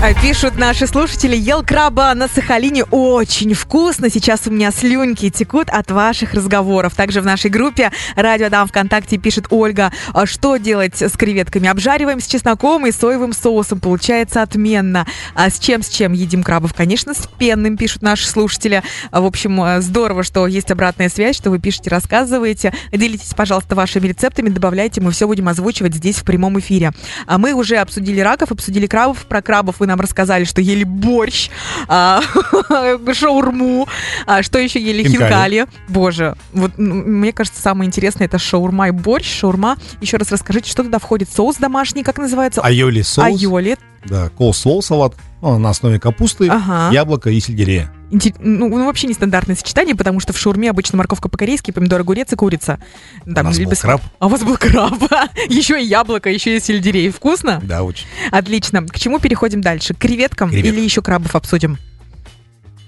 А, 0.03 0.13
Пишут 0.21 0.59
наши 0.59 0.87
слушатели, 0.87 1.37
ел 1.37 1.63
краба 1.63 2.13
на 2.15 2.29
Сахалине 2.29 2.85
очень 2.85 3.55
вкусно. 3.55 4.11
Сейчас 4.11 4.47
у 4.47 4.51
меня 4.51 4.71
слюнки 4.71 5.31
текут 5.31 5.69
от 5.71 5.91
ваших 5.91 6.35
разговоров. 6.35 6.95
Также 6.95 7.21
в 7.21 7.25
нашей 7.25 7.51
группе 7.51 7.91
Радио 8.17 8.49
Дам 8.49 8.67
ВКонтакте 8.69 9.17
пишет 9.19 9.47
Ольга, 9.51 9.93
«А 10.13 10.27
что 10.27 10.57
делать 10.57 11.01
с 11.01 11.13
креветками? 11.13 11.69
Обжариваем 11.69 12.21
с 12.21 12.27
чесноком 12.27 12.87
и 12.87 12.93
соевым 12.93 13.33
соусом. 13.33 13.81
Получается 13.81 14.43
отменно. 14.43 15.07
А 15.35 15.49
с 15.49 15.59
чем, 15.59 15.83
с 15.83 15.89
чем 15.89 16.13
едим 16.13 16.43
крабов? 16.43 16.75
Конечно, 16.75 17.15
с 17.15 17.29
пенным, 17.39 17.77
пишут 17.77 18.03
наши 18.03 18.27
слушатели. 18.29 18.83
В 19.13 19.25
общем, 19.25 19.63
э, 19.63 19.81
здорово, 19.81 20.23
что 20.25 20.47
есть 20.47 20.71
обратная 20.71 21.09
связь, 21.09 21.37
что 21.37 21.51
вы 21.51 21.59
пишете, 21.59 21.91
рассказываете. 21.91 22.73
Делитесь, 22.93 23.35
пожалуйста, 23.35 23.75
вашими 23.75 24.09
рецептами, 24.09 24.49
добавляйте, 24.49 25.01
мы 25.01 25.11
все 25.13 25.27
будем 25.27 25.49
озвучивать 25.49 25.95
здесь 25.95 26.17
в 26.17 26.25
прямом 26.25 26.59
эфире. 26.59 26.93
А 27.27 27.39
мы 27.39 27.53
уже 27.53 27.77
обсудили 27.77 28.21
раков, 28.21 28.51
обсудили 28.53 28.87
крабов. 28.87 29.27
Про 29.27 29.43
крабов 29.43 29.81
вы 29.81 29.87
нам 29.87 30.01
рассказали, 30.01 30.45
что 30.45 30.61
ели 30.61 30.85
борщ, 30.85 31.51
а, 31.89 32.21
шаурму, 33.13 33.87
а, 34.27 34.43
что 34.43 34.59
еще 34.59 34.81
ели 34.81 35.03
Хинкали. 35.07 35.67
Боже, 35.89 36.37
вот 36.53 36.73
мне 36.79 37.33
кажется, 37.33 37.61
самое 37.61 37.87
интересное 37.87 38.27
это 38.27 38.39
шаурма 38.39 38.89
и 38.89 38.91
борщ. 38.91 39.27
Шаурма. 39.41 39.77
Еще 40.01 40.17
раз 40.17 40.31
расскажите, 40.33 40.71
что 40.71 40.83
туда 40.83 40.99
входит? 40.99 41.29
Соус 41.31 41.57
домашний, 41.57 42.03
как 42.03 42.19
называется? 42.19 42.61
Айоли 42.63 43.03
соус. 43.03 43.27
Айоли. 43.27 43.77
Да, 44.05 44.29
коуслоу 44.31 44.83
салат. 44.83 45.15
ну, 45.41 45.59
на 45.59 45.71
основе 45.71 45.99
капусты, 45.99 46.49
Ага. 46.49 46.93
яблока 46.93 47.31
и 47.31 47.41
сельдерея. 47.41 47.91
Ну, 48.39 48.69
ну, 48.69 48.87
вообще 48.87 49.07
нестандартное 49.09 49.57
сочетание, 49.57 49.95
потому 49.95 50.21
что 50.21 50.33
в 50.33 50.39
шаурме 50.39 50.71
обычно 50.71 50.97
морковка 50.99 51.29
по-корейски, 51.29 51.71
помидор, 51.73 52.01
огурец 52.01 52.33
и 52.33 52.37
курица. 52.37 52.79
Там 53.25 53.47
У 53.47 53.49
нас 53.51 53.59
либо 53.59 53.71
был 53.73 53.77
краб. 53.79 54.03
А 54.21 54.27
у 54.27 54.29
вас 54.29 54.43
был 54.43 54.57
краб. 54.57 54.95
еще 55.49 55.83
и 55.83 55.85
яблоко, 55.87 56.31
еще 56.31 56.57
и 56.57 56.61
сельдерей. 56.61 57.11
Вкусно? 57.11 57.61
Да, 57.63 57.83
очень. 57.83 58.07
Отлично. 58.31 58.87
К 58.87 58.99
чему 58.99 59.19
переходим 59.19 59.61
дальше? 59.61 59.95
К 59.95 59.99
креветкам 59.99 60.51
Креветкам. 60.51 60.75
или 60.75 60.85
еще 60.85 61.03
крабов 61.03 61.35
обсудим? 61.35 61.79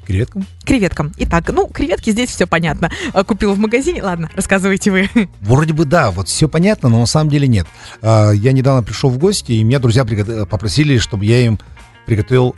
Креветкам. 0.06 0.46
Креветкам. 0.64 1.12
Итак, 1.18 1.50
ну, 1.52 1.66
креветки 1.66 2.10
здесь 2.10 2.30
все 2.30 2.46
понятно. 2.46 2.90
А, 3.12 3.24
Купила 3.24 3.54
в 3.54 3.58
магазине. 3.58 4.02
Ладно, 4.04 4.30
рассказывайте 4.36 4.92
вы. 4.92 5.10
Вроде 5.40 5.72
бы 5.72 5.84
да, 5.84 6.12
вот 6.12 6.28
все 6.28 6.48
понятно, 6.48 6.88
но 6.88 7.00
на 7.00 7.06
самом 7.06 7.28
деле 7.30 7.48
нет. 7.48 7.66
А, 8.02 8.30
Я 8.30 8.52
недавно 8.52 8.84
пришел 8.84 9.10
в 9.10 9.18
гости, 9.18 9.52
и 9.52 9.64
меня 9.64 9.80
друзья 9.80 10.04
попросили, 10.04 10.98
чтобы 10.98 11.24
я 11.24 11.40
им 11.44 11.58
приготовил 12.06 12.54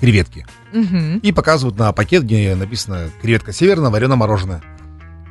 креветки. 0.00 0.46
Мгм. 0.72 1.18
И 1.18 1.32
показывают 1.32 1.78
на 1.78 1.92
пакет, 1.92 2.24
где 2.24 2.54
написано 2.54 3.10
креветка 3.20 3.52
северная, 3.52 3.90
варено 3.90 4.16
мороженое. 4.16 4.62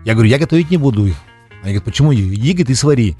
Я 0.05 0.13
говорю, 0.13 0.29
я 0.29 0.39
готовить 0.39 0.71
не 0.71 0.77
буду 0.77 1.05
их. 1.05 1.15
Они 1.63 1.73
говорят, 1.73 1.83
почему? 1.83 2.13
Иди, 2.13 2.51
и 2.51 2.73
свари. 2.75 3.17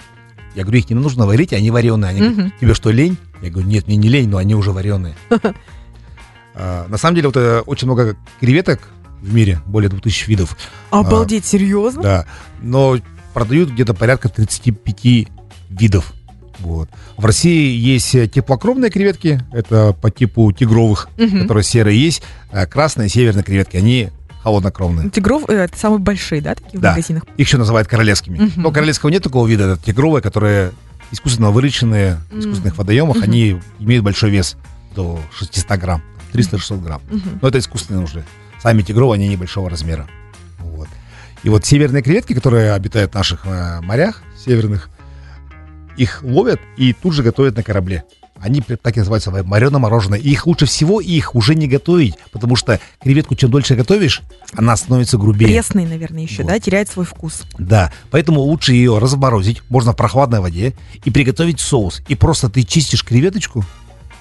Я 0.56 0.63
говорю, 0.63 0.80
их 0.80 0.89
не 0.89 0.96
нужно 0.96 1.25
варить, 1.25 1.54
они 1.54 1.70
вареные. 1.72 2.10
Они 2.10 2.20
говорят, 2.22 2.60
тебе 2.60 2.74
что, 2.74 2.92
лень? 2.92 3.18
Я 3.42 3.50
говорю, 3.50 3.68
нет, 3.68 3.88
мне 3.88 3.98
не 3.98 4.10
лень, 4.10 4.30
но 4.30 4.38
они 4.38 4.56
уже 4.56 4.72
вареные. 4.72 5.16
А, 6.60 6.88
На 6.88 6.98
самом 6.98 7.13
деле, 7.13 7.27
вот 7.27 7.38
э, 7.38 7.60
очень 7.68 7.86
много 7.86 8.18
креветок 8.39 8.89
в 9.22 9.32
мире, 9.32 9.62
более 9.68 9.92
2000 9.92 10.27
видов. 10.27 10.58
Обалдеть, 10.89 11.46
серьезно? 11.46 12.01
Да, 12.01 12.25
но 12.62 12.98
продают 13.36 13.70
где-то 13.70 13.94
порядка 13.94 14.27
35 14.27 15.27
видов. 15.70 16.13
Вот. 16.60 16.90
В 17.18 17.26
России 17.26 17.76
есть 17.78 18.16
э, 18.16 18.28
теплокровные 18.28 18.90
креветки, 18.90 19.42
это 19.52 19.94
по 20.02 20.10
типу 20.10 20.52
тигровых, 20.52 21.08
Мгм. 21.18 21.42
которые 21.44 21.64
серые 21.64 22.02
есть, 22.02 22.24
а 22.52 22.66
красные 22.66 23.10
северные 23.10 23.44
креветки, 23.44 23.78
они 23.78 24.10
холоднокровные. 24.42 25.10
Тигров, 25.10 25.44
э, 25.50 25.54
это 25.66 25.78
самые 25.78 26.00
большие, 26.00 26.42
да, 26.42 26.56
такие 26.56 26.80
в 26.80 26.82
Да. 26.82 26.92
магазинах? 26.92 27.24
Их 27.38 27.48
еще 27.48 27.58
называют 27.58 27.88
королевскими. 27.88 28.38
Мгм. 28.40 28.52
Но 28.62 28.72
королевского 28.72 29.10
нет 29.10 29.24
такого 29.24 29.46
вида, 29.48 29.74
это 29.74 29.84
тигровые, 29.84 30.22
которые 30.22 30.72
искусственно 31.12 31.52
выращенные 31.52 32.18
в 32.32 32.40
искусственных 32.40 32.78
водоемах, 32.78 33.18
Мгм. 33.18 33.24
они 33.24 33.62
имеют 33.80 34.04
большой 34.04 34.30
вес 34.32 34.58
до 34.96 35.20
600 35.38 35.78
грамм, 35.78 36.02
300-600 36.34 36.82
грамм. 36.84 37.02
Мгм. 37.10 37.40
Но 37.42 37.48
это 37.48 37.60
искусственные 37.60 38.04
уже. 38.04 38.24
Сами 38.62 38.82
тигровые, 38.82 39.20
они 39.20 39.28
небольшого 39.30 39.70
размера. 39.70 40.08
Вот. 40.60 40.88
И 41.44 41.50
вот 41.50 41.66
северные 41.66 42.02
креветки, 42.02 42.34
которые 42.34 42.74
обитают 42.74 43.12
в 43.12 43.16
наших 43.16 43.46
э, 43.46 43.80
морях 43.82 44.24
северных, 44.44 44.90
их 45.98 46.24
ловят 46.24 46.60
и 46.77 46.94
тут 46.94 47.13
же 47.13 47.24
готовят 47.24 47.56
на 47.56 47.63
корабле. 47.63 48.04
Они 48.39 48.62
так 48.62 48.96
и 48.96 49.00
называются 49.00 49.32
морено 49.32 49.80
мороженое. 49.80 50.20
И 50.20 50.30
их 50.30 50.46
лучше 50.46 50.68
всего 50.68 51.01
их 51.01 51.34
уже 51.34 51.56
не 51.56 51.68
готовить, 51.68 52.16
потому 52.32 52.56
что 52.56 52.80
креветку 53.01 53.34
чем 53.36 53.50
дольше 53.50 53.75
готовишь, 53.75 54.22
она 54.54 54.75
становится 54.77 55.18
грубее. 55.18 55.48
Пресный, 55.50 55.86
наверное, 55.88 56.22
еще, 56.22 56.44
Вот. 56.44 56.51
да, 56.51 56.60
теряет 56.60 56.88
свой 56.88 57.06
вкус. 57.06 57.44
Да, 57.58 57.92
поэтому 58.12 58.42
лучше 58.42 58.74
ее 58.74 59.00
разморозить, 59.00 59.63
можно 59.70 59.94
в 59.94 59.96
прохладной 59.96 60.39
воде, 60.39 60.74
и 61.04 61.10
приготовить 61.10 61.60
соус. 61.60 62.04
И 62.08 62.16
просто 62.16 62.50
ты 62.50 62.62
чистишь 62.62 63.04
креветочку, 63.04 63.66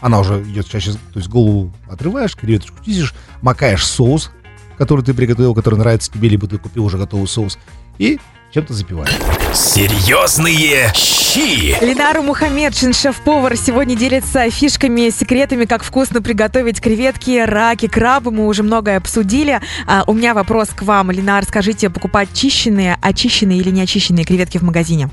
она 0.00 0.20
уже 0.20 0.42
идет 0.42 0.66
чаще, 0.68 0.92
то 0.92 0.98
есть 1.18 1.28
голову 1.28 1.72
отрываешь, 1.90 2.36
креветочку 2.36 2.82
чистишь, 2.84 3.14
макаешь 3.42 3.84
соус, 3.84 4.30
который 4.78 5.04
ты 5.04 5.12
приготовил, 5.12 5.54
который 5.54 5.78
нравится 5.78 6.10
тебе, 6.10 6.28
либо 6.30 6.46
ты 6.46 6.56
купил 6.58 6.84
уже 6.84 6.96
готовый 6.96 7.28
соус, 7.28 7.58
и 7.98 8.18
чем-то 8.56 8.72
запиваешь. 8.72 9.10
Серьезные 9.52 10.90
щи. 10.94 11.76
Ленару 11.84 12.22
Мухаммедшин, 12.22 12.94
шеф-повар, 12.94 13.54
сегодня 13.54 13.94
делится 13.94 14.48
фишками, 14.48 15.10
секретами, 15.10 15.66
как 15.66 15.84
вкусно 15.84 16.22
приготовить 16.22 16.80
креветки, 16.80 17.44
раки, 17.44 17.86
крабы. 17.86 18.30
Мы 18.30 18.46
уже 18.46 18.62
многое 18.62 18.96
обсудили. 18.96 19.60
А, 19.86 20.04
у 20.06 20.14
меня 20.14 20.32
вопрос 20.32 20.70
к 20.70 20.80
вам, 20.84 21.10
Ленар. 21.10 21.44
Скажите, 21.44 21.90
покупать 21.90 22.30
чищенные, 22.32 22.96
очищенные 23.02 23.58
или 23.58 23.68
неочищенные 23.68 24.24
креветки 24.24 24.56
в 24.56 24.62
магазине? 24.62 25.10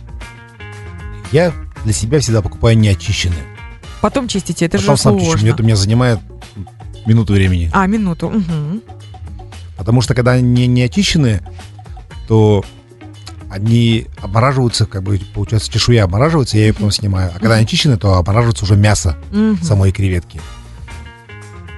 Я 1.34 1.52
для 1.84 1.92
себя 1.92 2.22
всегда 2.22 2.42
покупаю 2.42 2.78
неочищенные. 2.78 3.44
Потом 4.00 4.30
чистите, 4.30 4.68
это 4.68 4.78
Потом 4.78 4.96
же 4.96 5.02
сам 5.02 5.16
чищу, 5.18 5.26
сложно. 5.32 5.42
мне 5.42 5.52
это 5.52 5.64
у 5.64 5.66
меня 5.66 5.76
занимает 5.76 6.20
минуту 7.06 7.34
времени. 7.34 7.70
А, 7.74 7.88
минуту. 7.88 8.30
мгм. 8.30 8.82
Потому 9.76 10.00
что 10.00 10.16
когда 10.16 10.32
они 10.32 10.66
не 10.68 10.84
очищенные, 10.84 11.42
то 12.30 12.64
они 13.54 14.08
обмораживаются, 14.20 14.88
как 14.88 15.04
бы, 15.04 15.20
получается, 15.34 15.72
чешуя 15.72 16.06
обмораживается, 16.06 16.58
я 16.58 16.68
ее 16.68 16.74
потом 16.74 16.92
снимаю. 16.92 17.32
А 17.36 17.40
когда 17.40 17.56
они 17.56 17.66
очищены, 17.66 17.98
то 17.98 18.16
обмораживается 18.16 18.66
уже 18.66 18.76
мясо. 18.76 19.16
Самой 19.62 19.92
креветки. 19.92 20.42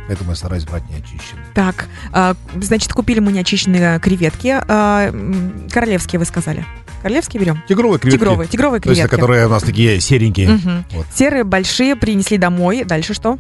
Поэтому 0.08 0.30
я 0.30 0.36
стараюсь 0.36 0.64
брать 0.66 0.84
неочищенные. 0.90 1.46
Так, 1.56 1.88
а, 2.12 2.36
значит, 2.62 2.94
купили 2.94 3.20
мы 3.20 3.32
неочищенные 3.32 4.00
креветки. 4.00 4.56
А, 4.68 5.12
королевские, 5.72 6.20
вы 6.20 6.26
сказали. 6.26 6.64
Королевские 7.02 7.42
берем? 7.42 7.64
Тигровые 7.68 8.00
креветки. 8.00 8.20
Тигровые, 8.20 8.48
тигровые 8.48 8.82
То 8.82 8.90
есть, 8.90 9.02
креветки. 9.02 9.16
которые 9.16 9.48
у 9.48 9.50
нас 9.50 9.64
такие 9.64 10.00
серенькие. 10.00 10.60
Вот. 10.92 11.08
Серые, 11.14 11.44
большие, 11.44 11.96
принесли 11.96 12.38
домой. 12.38 12.84
Дальше 12.84 13.14
что? 13.14 13.38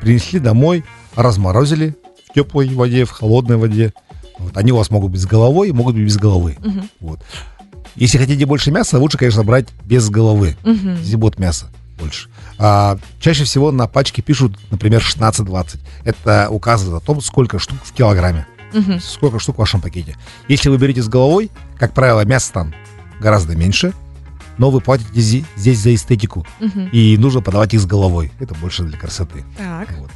Принесли 0.00 0.40
домой, 0.40 0.84
разморозили 1.14 1.94
в 2.28 2.34
теплой 2.34 2.68
воде, 2.74 3.04
в 3.04 3.10
холодной 3.10 3.56
воде. 3.56 3.94
Вот. 4.38 4.56
Они 4.56 4.72
у 4.72 4.76
вас 4.76 4.90
могут 4.90 5.12
быть 5.12 5.20
с 5.20 5.26
головой, 5.26 5.70
могут 5.70 5.94
быть 5.94 6.04
без 6.04 6.16
головы. 6.16 6.56
Мгм. 6.58 6.88
Вот. 6.98 7.20
Если 7.96 8.18
хотите 8.18 8.46
больше 8.46 8.70
мяса, 8.70 8.98
лучше, 8.98 9.18
конечно, 9.18 9.42
брать 9.44 9.68
без 9.84 10.08
головы. 10.10 10.56
Мгм. 10.64 10.96
Здесь 10.96 11.16
будет 11.16 11.38
мясо 11.38 11.66
больше. 11.98 12.28
А, 12.58 12.98
чаще 13.20 13.44
всего 13.44 13.70
на 13.70 13.86
пачке 13.86 14.22
пишут, 14.22 14.58
например, 14.70 15.02
16-20. 15.02 15.78
Это 16.04 16.48
указывает 16.50 17.02
о 17.02 17.04
том, 17.04 17.20
сколько 17.20 17.58
штук 17.58 17.78
в 17.84 17.92
килограмме. 17.92 18.46
Мгм. 18.74 19.00
сколько 19.00 19.38
штук 19.38 19.56
в 19.56 19.58
вашем 19.58 19.82
пакете. 19.82 20.16
Если 20.48 20.70
вы 20.70 20.78
берете 20.78 21.02
с 21.02 21.08
головой, 21.08 21.50
как 21.76 21.92
правило, 21.92 22.24
мяса 22.24 22.50
там 22.54 22.72
гораздо 23.20 23.54
меньше, 23.54 23.92
но 24.56 24.70
вы 24.70 24.80
платите 24.80 25.10
зи- 25.20 25.44
здесь 25.56 25.78
за 25.78 25.94
эстетику, 25.94 26.46
Мгм. 26.58 26.88
и 26.90 27.18
нужно 27.18 27.42
подавать 27.42 27.74
их 27.74 27.80
с 27.80 27.84
головой. 27.84 28.32
Это 28.40 28.54
больше 28.54 28.84
для 28.84 28.96
красоты. 28.96 29.44
Так. 29.58 29.88
Вот. 29.98 30.10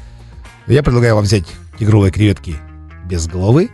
Я 0.68 0.82
предлагаю 0.82 1.16
вам 1.16 1.24
взять 1.24 1.44
тигровые 1.78 2.10
креветки 2.10 2.56
без 3.04 3.26
головы, 3.26 3.68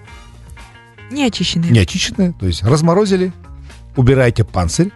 Неочищенные. 1.12 1.70
не 1.70 1.78
очищенные, 1.78 2.32
то 2.32 2.46
есть 2.46 2.62
разморозили, 2.64 3.32
убираете 3.96 4.44
панцирь, 4.44 4.90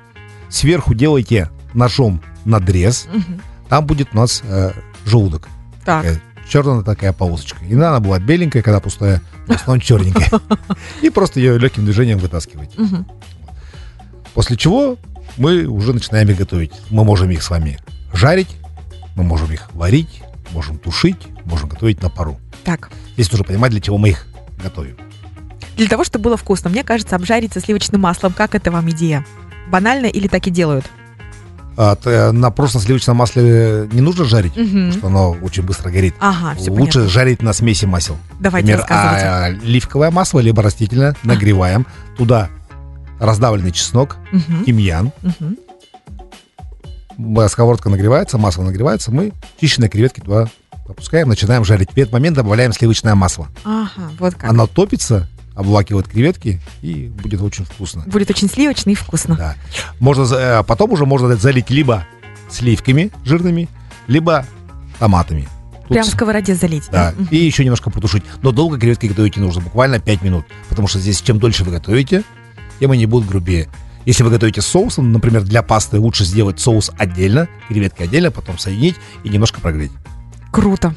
сверху 0.49 0.95
делаете 0.95 1.51
ножом 1.75 2.23
надрез, 2.45 3.07
Мгм. 3.13 3.41
там 3.69 3.87
будет 3.87 4.09
у 4.13 4.17
нас 4.17 4.43
э, 4.45 4.73
желудок. 5.05 5.49
Так. 5.85 6.03
Такая 6.05 6.23
черная 6.49 6.83
такая 6.83 7.13
полосочка. 7.13 7.59
Иногда 7.65 7.91
она 7.91 8.01
бывает 8.01 8.25
беленькая, 8.25 8.63
когда 8.63 8.79
пустая, 8.81 9.21
в 9.47 9.51
основном 9.53 9.81
черненькая. 9.81 10.31
И 11.03 11.11
просто 11.11 11.41
ее 11.41 11.59
легким 11.59 11.85
движением 11.85 12.19
вытаскиваете. 12.19 12.79
После 14.35 14.57
чего 14.57 14.97
мы 15.37 15.65
уже 15.67 15.93
начинаем 15.93 16.29
их 16.29 16.37
готовить. 16.37 16.73
Мы 16.91 17.05
можем 17.05 17.31
их 17.31 17.43
с 17.43 17.51
вами 17.51 17.79
жарить, 18.13 18.57
мы 19.17 19.25
можем 19.25 19.51
их 19.53 19.69
варить, 19.75 20.23
можем 20.53 20.79
тушить, 20.79 21.27
можем 21.45 21.69
готовить 21.69 22.03
на 22.03 22.11
пару. 22.11 22.39
Так. 22.65 22.91
Здесь 23.15 23.31
нужно 23.33 23.45
понимать, 23.45 23.73
для 23.73 23.81
чего 23.81 23.99
мы 23.99 24.11
их 24.11 24.27
готовим. 24.63 24.97
Для 25.77 25.87
того, 25.89 26.05
чтобы 26.05 26.25
было 26.25 26.37
вкусно, 26.37 26.71
мне 26.71 26.83
кажется, 26.85 27.17
обжарить 27.17 27.53
со 27.53 27.61
сливочным 27.61 28.01
маслом. 28.01 28.33
Как 28.33 28.55
это 28.55 28.71
вам 28.71 28.89
идея? 28.91 29.25
Банально 29.69 30.07
или 30.07 30.27
так 30.29 30.47
и 30.47 30.51
делают? 30.51 30.87
А, 31.79 31.95
т- 31.97 32.33
на 32.33 32.51
просто 32.51 32.79
сливочном 32.81 33.19
масле 33.19 33.87
не 33.93 34.01
нужно 34.01 34.25
жарить, 34.25 34.57
Мгм. 34.57 34.67
потому 34.67 34.93
что 34.93 35.07
оно 35.09 35.31
очень 35.43 35.63
быстро 35.63 35.91
горит. 35.91 36.15
Ага, 36.21 36.55
все 36.59 36.71
Лучше 36.71 36.93
понятно. 36.95 37.09
жарить 37.11 37.43
на 37.43 37.53
смеси 37.53 37.85
масел. 37.85 38.17
Давайте 38.41 38.73
Например, 38.77 38.79
рассказывайте. 38.89 39.27
а, 39.27 39.45
оливковое 39.67 40.11
масло, 40.11 40.41
либо 40.41 40.63
растительное, 40.63 41.15
нагреваем. 41.23 41.87
Туда 42.17 42.49
раздавленный 43.21 43.73
чеснок, 43.73 44.17
Мгм, 44.33 44.65
тимьян. 44.65 45.13
М, 47.19 47.49
Сковородка 47.49 47.91
нагревается, 47.91 48.39
масло 48.39 48.63
нагревается. 48.63 49.11
Мы 49.11 49.33
чищенные 49.61 49.89
креветки 49.91 50.21
туда 50.21 50.49
опускаем, 50.89 51.29
начинаем 51.29 51.65
жарить. 51.65 51.91
В 51.93 51.97
этот 51.99 52.13
момент 52.13 52.37
добавляем 52.37 52.73
сливочное 52.73 53.15
масло. 53.15 53.49
Ага, 53.65 53.91
вот 54.19 54.35
как. 54.35 54.49
Оно 54.51 54.67
топится, 54.67 55.29
обволакивает 55.57 56.07
креветки 56.07 56.61
и 56.83 57.09
будет 57.09 57.41
очень 57.41 57.65
вкусно. 57.65 58.05
Будет 58.07 58.31
очень 58.31 58.49
сливочно 58.49 58.91
и 58.91 58.95
вкусно. 58.95 59.37
Да. 59.37 59.57
Можно, 59.99 60.23
э, 60.35 60.63
потом 60.63 60.93
уже 60.93 61.07
можно 61.07 61.35
залить 61.37 61.71
либо 61.71 62.05
сливками 62.51 63.11
жирными, 63.25 63.69
либо 64.07 64.47
томатами. 64.99 65.49
Тут 65.81 65.89
Прям 65.89 66.05
в 66.05 66.09
сковороде 66.09 66.55
залить. 66.55 66.85
Да, 66.93 67.13
Мгм. 67.17 67.29
и 67.31 67.37
еще 67.37 67.65
немножко 67.65 67.91
потушить. 67.91 68.23
Но 68.43 68.53
долго 68.53 68.79
креветки 68.79 69.07
готовить 69.07 69.37
не 69.37 69.43
нужно, 69.43 69.63
буквально 69.63 69.99
5 69.99 70.23
минут. 70.23 70.45
Потому 70.69 70.89
что 70.89 70.99
здесь 70.99 71.21
чем 71.23 71.39
дольше 71.39 71.65
вы 71.65 71.73
готовите, 71.73 72.23
тем 72.79 72.91
они 72.91 73.07
будут 73.07 73.29
грубее. 73.29 73.69
Если 74.05 74.23
вы 74.23 74.31
готовите 74.31 74.61
с 74.61 74.67
соусом, 74.67 75.11
например, 75.13 75.43
для 75.43 75.63
пасты 75.63 75.99
лучше 75.99 76.25
сделать 76.25 76.61
соус 76.61 76.91
отдельно, 76.99 77.49
креветки 77.69 78.03
отдельно, 78.03 78.31
потом 78.31 78.59
соединить 78.59 78.97
и 79.25 79.29
немножко 79.31 79.61
прогреть. 79.61 79.91
Круто. 80.53 80.95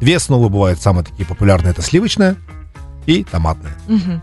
Две 0.00 0.16
основы 0.16 0.48
бывают 0.48 0.80
самые 0.80 1.04
такие 1.04 1.24
популярные. 1.26 1.70
Это 1.70 1.82
сливочная 1.82 2.36
и 3.06 3.24
томатная. 3.24 3.74
Мгм. 3.88 4.20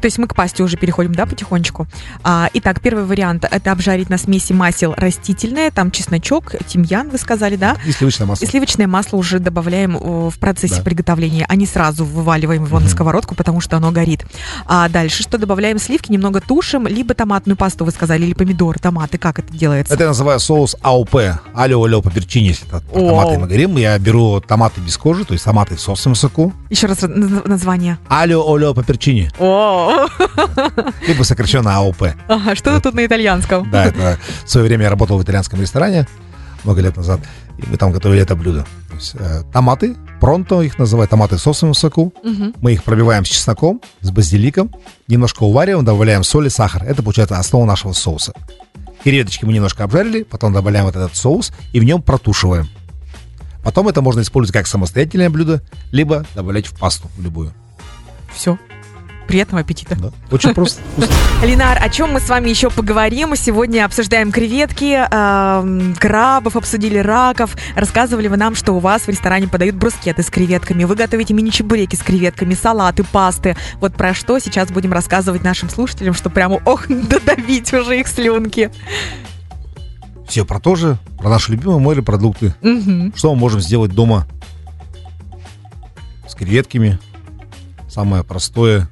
То 0.00 0.06
есть 0.06 0.18
мы 0.18 0.26
к 0.28 0.34
пасте 0.34 0.62
уже 0.62 0.76
переходим, 0.76 1.14
да, 1.14 1.26
потихонечку. 1.26 1.86
А, 2.22 2.48
итак, 2.54 2.80
первый 2.80 3.04
вариант 3.04 3.44
это 3.50 3.72
обжарить 3.72 4.10
на 4.10 4.18
смеси 4.18 4.52
масел 4.52 4.94
растительное, 4.96 5.70
там 5.70 5.90
чесночок, 5.90 6.54
тимьян, 6.66 7.08
вы 7.08 7.18
сказали, 7.18 7.56
да? 7.56 7.76
И 7.86 7.92
сливочное 7.92 8.26
масло. 8.26 8.44
И 8.44 8.48
сливочное 8.48 8.86
масло 8.86 9.16
уже 9.16 9.38
добавляем 9.38 9.96
о, 9.96 10.30
в 10.30 10.38
процессе 10.38 10.76
Да. 10.76 10.82
приготовления, 10.82 11.46
а 11.48 11.56
не 11.56 11.66
сразу 11.66 12.04
вываливаем 12.04 12.64
его 12.64 12.78
на 12.78 12.84
Мгм. 12.86 12.92
сковородку, 12.92 13.34
потому 13.34 13.60
что 13.60 13.76
оно 13.76 13.90
горит. 13.90 14.24
А 14.66 14.88
дальше 14.88 15.22
что 15.22 15.38
добавляем 15.38 15.78
сливки, 15.78 16.12
немного 16.12 16.40
тушим, 16.40 16.86
либо 16.86 17.14
томатную 17.14 17.56
пасту, 17.56 17.84
вы 17.84 17.90
сказали, 17.90 18.24
или 18.24 18.34
помидоры, 18.34 18.78
томаты, 18.78 19.18
как 19.18 19.38
это 19.38 19.52
делается? 19.52 19.94
Это 19.94 20.02
я 20.04 20.08
называю 20.10 20.38
соус 20.40 20.76
АОП, 20.82 21.16
алио 21.54 21.82
олео 21.82 22.02
паперчини, 22.02 22.48
если 22.48 22.66
про 22.66 22.80
томаты 22.80 23.38
мы 23.38 23.46
говорим. 23.46 23.76
Я 23.76 23.98
беру 23.98 24.40
томаты 24.40 24.80
без 24.80 24.96
кожи, 24.96 25.24
то 25.24 25.32
есть 25.32 25.44
томаты 25.44 25.76
в 25.76 25.80
собственном 25.80 26.14
соку. 26.16 26.52
Еще 26.70 26.86
раз 26.86 26.98
наз- 27.02 27.46
название. 27.48 27.98
Алио 28.08 28.44
олео 28.54 28.74
паперчини, 28.74 29.30
Либо 31.06 31.22
сокращенно 31.22 31.76
АОП. 31.76 32.08
ага, 32.28 32.54
что 32.54 32.80
тут 32.80 32.94
на 32.94 33.06
итальянском? 33.06 33.70
Да, 33.70 33.86
это 33.86 34.18
в 34.44 34.50
свое 34.50 34.66
время 34.66 34.84
я 34.84 34.90
работал 34.90 35.18
в 35.18 35.22
итальянском 35.22 35.60
ресторане 35.60 36.06
много 36.64 36.80
лет 36.80 36.96
назад, 36.96 37.20
и 37.58 37.64
мы 37.66 37.76
там 37.76 37.92
готовили 37.92 38.22
это 38.22 38.34
блюдо. 38.34 38.66
То 38.88 38.94
есть, 38.96 39.14
э, 39.14 39.42
томаты, 39.52 39.96
пронто 40.20 40.62
их 40.62 40.78
называют, 40.78 41.10
томаты 41.10 41.36
в 41.36 41.40
собственном 41.40 41.74
соку. 41.74 42.12
Мгм. 42.24 42.54
Мы 42.60 42.72
их 42.72 42.82
пробиваем 42.82 43.24
с 43.24 43.28
чесноком, 43.28 43.80
с 44.00 44.10
базиликом, 44.10 44.72
немножко 45.06 45.44
увариваем, 45.44 45.84
добавляем 45.84 46.24
соль 46.24 46.48
и 46.48 46.50
сахар. 46.50 46.82
Это 46.84 47.02
получается 47.02 47.38
основа 47.38 47.64
нашего 47.64 47.92
соуса. 47.92 48.32
Креветочки 49.04 49.44
мы 49.44 49.52
немножко 49.52 49.84
обжарили, 49.84 50.24
потом 50.24 50.52
добавляем 50.52 50.86
вот 50.86 50.96
этот 50.96 51.14
соус 51.14 51.52
и 51.72 51.78
в 51.78 51.84
нем 51.84 52.02
протушиваем. 52.02 52.68
Потом 53.62 53.88
это 53.88 54.02
можно 54.02 54.20
использовать 54.20 54.52
как 54.52 54.66
самостоятельное 54.66 55.30
блюдо, 55.30 55.62
либо 55.92 56.24
добавлять 56.34 56.66
в 56.66 56.76
пасту 56.76 57.08
любую. 57.18 57.52
Все. 58.34 58.58
Приятного 59.26 59.62
аппетита. 59.62 59.96
Да. 59.96 60.12
Очень 60.30 60.54
просто. 60.54 60.80
Линар, 61.42 61.78
о 61.82 61.88
чем 61.88 62.12
мы 62.12 62.20
с 62.20 62.28
вами 62.28 62.48
еще 62.48 62.70
поговорим? 62.70 63.34
Сегодня 63.34 63.84
обсуждаем 63.84 64.30
креветки, 64.30 65.04
крабов, 65.98 66.56
обсудили 66.56 66.98
раков. 66.98 67.56
Рассказывали 67.74 68.28
вы 68.28 68.36
нам, 68.36 68.54
что 68.54 68.72
у 68.72 68.78
вас 68.78 69.02
в 69.02 69.08
ресторане 69.08 69.48
подают 69.48 69.74
брускеты 69.74 70.22
с 70.22 70.30
креветками. 70.30 70.84
Вы 70.84 70.94
готовите 70.94 71.34
мини-чебуреки 71.34 71.96
с 71.96 72.02
креветками, 72.02 72.54
салаты, 72.54 73.02
пасты. 73.02 73.56
Вот 73.80 73.94
про 73.94 74.14
что 74.14 74.38
сейчас 74.38 74.70
будем 74.70 74.92
рассказывать 74.92 75.42
нашим 75.42 75.70
слушателям, 75.70 76.14
что 76.14 76.30
прямо, 76.30 76.60
ох, 76.64 76.86
додавить 76.88 77.72
уже 77.72 77.98
их 78.00 78.06
слюнки. 78.06 78.70
Все 80.28 80.44
про 80.44 80.60
то 80.60 80.74
же, 80.76 80.98
про 81.18 81.28
наши 81.30 81.52
любимые 81.52 81.78
морепродукты. 81.80 82.54
Мгм. 82.62 83.12
Что 83.16 83.34
мы 83.34 83.40
можем 83.40 83.60
сделать 83.60 83.92
дома 83.92 84.26
с 86.28 86.34
креветками? 86.34 86.98
Самое 87.88 88.24
простое, 88.24 88.88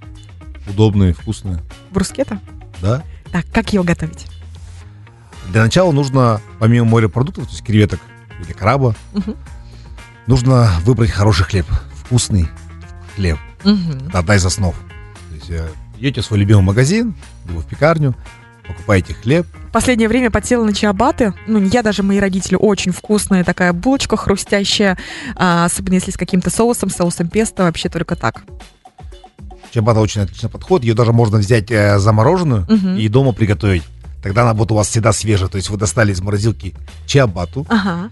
удобное, 0.67 1.15
вкусное. 1.15 1.63
Брускета? 1.91 2.41
Да? 2.81 3.03
Так, 3.33 3.45
как 3.53 3.73
ее 3.73 3.83
готовить? 3.83 4.27
Для 5.51 5.63
начала 5.63 5.93
нужно, 5.93 6.41
помимо 6.59 6.87
морепродуктов, 6.87 7.45
то 7.47 7.51
есть 7.51 7.65
креветок 7.65 8.01
или 8.45 8.53
краба, 8.53 8.95
Мгм. 9.13 9.37
нужно 10.27 10.71
выбрать 10.83 11.11
хороший 11.11 11.45
хлеб. 11.45 11.67
Вкусный 12.05 12.49
хлеб. 13.15 13.39
Мгм. 13.65 14.09
Это 14.09 14.19
одна 14.21 14.37
из 14.37 14.45
основ. 14.45 14.75
То 15.31 15.35
есть 15.35 15.51
э, 15.51 15.69
идете 15.99 16.21
в 16.21 16.25
свой 16.25 16.39
любимый 16.41 16.63
магазин, 16.63 17.15
либо 17.49 17.61
в 17.61 17.67
пекарню, 17.67 18.15
покупаете 18.67 19.15
хлеб. 19.15 19.47
Последнее 19.73 20.09
время 20.09 20.31
подсела 20.31 20.65
на 20.65 20.73
чиабаты. 20.73 21.35
Ну, 21.47 21.61
я, 21.61 21.83
даже 21.83 22.03
мои 22.03 22.19
родители. 22.19 22.57
Очень 22.59 22.93
вкусная 22.93 23.45
такая 23.45 23.73
булочка 23.73 24.17
хрустящая. 24.17 24.97
а, 25.37 25.65
особенно 25.67 25.95
если 25.95 26.11
с 26.13 26.17
каким-то 26.17 26.49
соусом, 26.51 26.89
соусом 26.91 27.29
песто. 27.29 27.65
Вообще 27.65 27.89
только 27.89 28.17
так. 28.17 28.45
Чабата 29.75 29.99
очень 29.99 30.21
отлично 30.21 30.49
подходит. 30.49 30.85
Ее 30.87 30.95
даже 30.95 31.13
можно 31.13 31.39
взять 31.39 31.69
э, 31.73 31.99
замороженную 31.99 32.65
Мгм. 32.69 32.97
и 32.97 33.09
дома 33.09 33.33
приготовить. 33.33 33.83
Тогда 34.23 34.43
она 34.43 34.55
будет 34.55 34.71
у 34.71 34.77
вас 34.77 34.87
всегда 34.89 35.13
свежая. 35.13 35.49
То 35.49 35.57
есть 35.57 35.69
вы 35.69 35.77
достали 35.77 36.13
из 36.13 36.21
морозилки 36.21 36.77
чиабату, 37.07 37.67
Ага. 37.69 38.09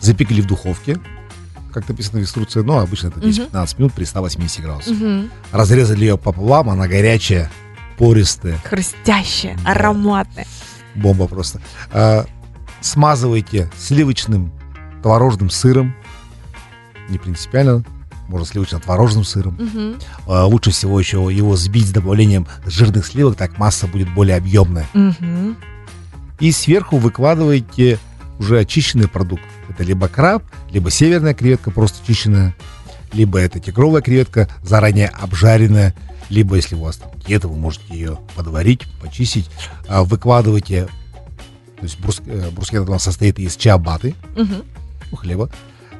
запекли 0.00 0.42
в 0.42 0.46
духовке, 0.48 0.98
как 1.72 1.88
написано 1.88 2.18
в 2.18 2.22
инструкции, 2.22 2.62
но 2.62 2.80
обычно 2.80 3.06
это 3.08 3.20
Мгм. 3.20 3.28
10-15 3.28 3.78
минут 3.78 3.92
при 3.92 4.02
180 4.02 4.60
градусах. 4.64 4.94
Мгм. 4.96 5.30
Разрезали 5.52 6.00
ее 6.00 6.18
пополам, 6.18 6.70
она 6.70 6.88
горячая, 6.88 7.52
пористая, 7.98 8.58
Хрустящая, 8.64 9.56
Да. 9.64 9.70
ароматная. 9.70 10.46
бомба 10.96 11.28
просто. 11.28 11.60
А, 11.92 12.26
смазывайте 12.80 13.70
сливочным 13.78 14.50
творожным 15.04 15.50
сыром, 15.50 15.94
не 17.08 17.18
принципиально, 17.18 17.84
можно 18.28 18.46
сливочно-творожным 18.46 19.24
сыром. 19.24 19.56
Мгм. 19.58 19.96
А, 20.26 20.46
лучше 20.46 20.70
всего 20.70 20.98
еще 20.98 21.28
его 21.30 21.56
сбить 21.56 21.88
с 21.88 21.92
добавлением 21.92 22.46
жирных 22.64 23.06
сливок, 23.06 23.36
так 23.36 23.58
масса 23.58 23.86
будет 23.86 24.12
более 24.12 24.36
объемная. 24.36 24.86
Мгм. 24.94 25.56
И 26.40 26.52
сверху 26.52 26.98
выкладываете 26.98 27.98
уже 28.38 28.58
очищенный 28.60 29.08
продукт. 29.08 29.42
Это 29.68 29.82
либо 29.82 30.08
краб, 30.08 30.42
либо 30.70 30.90
северная 30.90 31.34
креветка, 31.34 31.70
просто 31.70 32.02
очищенная, 32.02 32.54
либо 33.12 33.38
это 33.38 33.60
тигровая 33.60 34.02
креветка, 34.02 34.48
заранее 34.62 35.08
обжаренная, 35.08 35.94
либо, 36.28 36.56
если 36.56 36.74
у 36.74 36.82
вас 36.82 36.96
там 36.96 37.10
кето, 37.26 37.48
вы 37.48 37.56
можете 37.56 37.84
ее 37.90 38.18
подварить, 38.34 38.82
почистить. 39.00 39.48
А, 39.88 40.04
Выкладываете, 40.04 40.86
то 41.76 41.82
есть 41.82 41.98
брус, 42.00 42.20
э, 42.26 42.50
брускет 42.50 42.88
у 42.88 42.92
нас 42.92 43.02
состоит 43.02 43.38
из 43.38 43.56
чиабаты, 43.56 44.14
ну, 44.34 45.16
хлеба, 45.16 45.50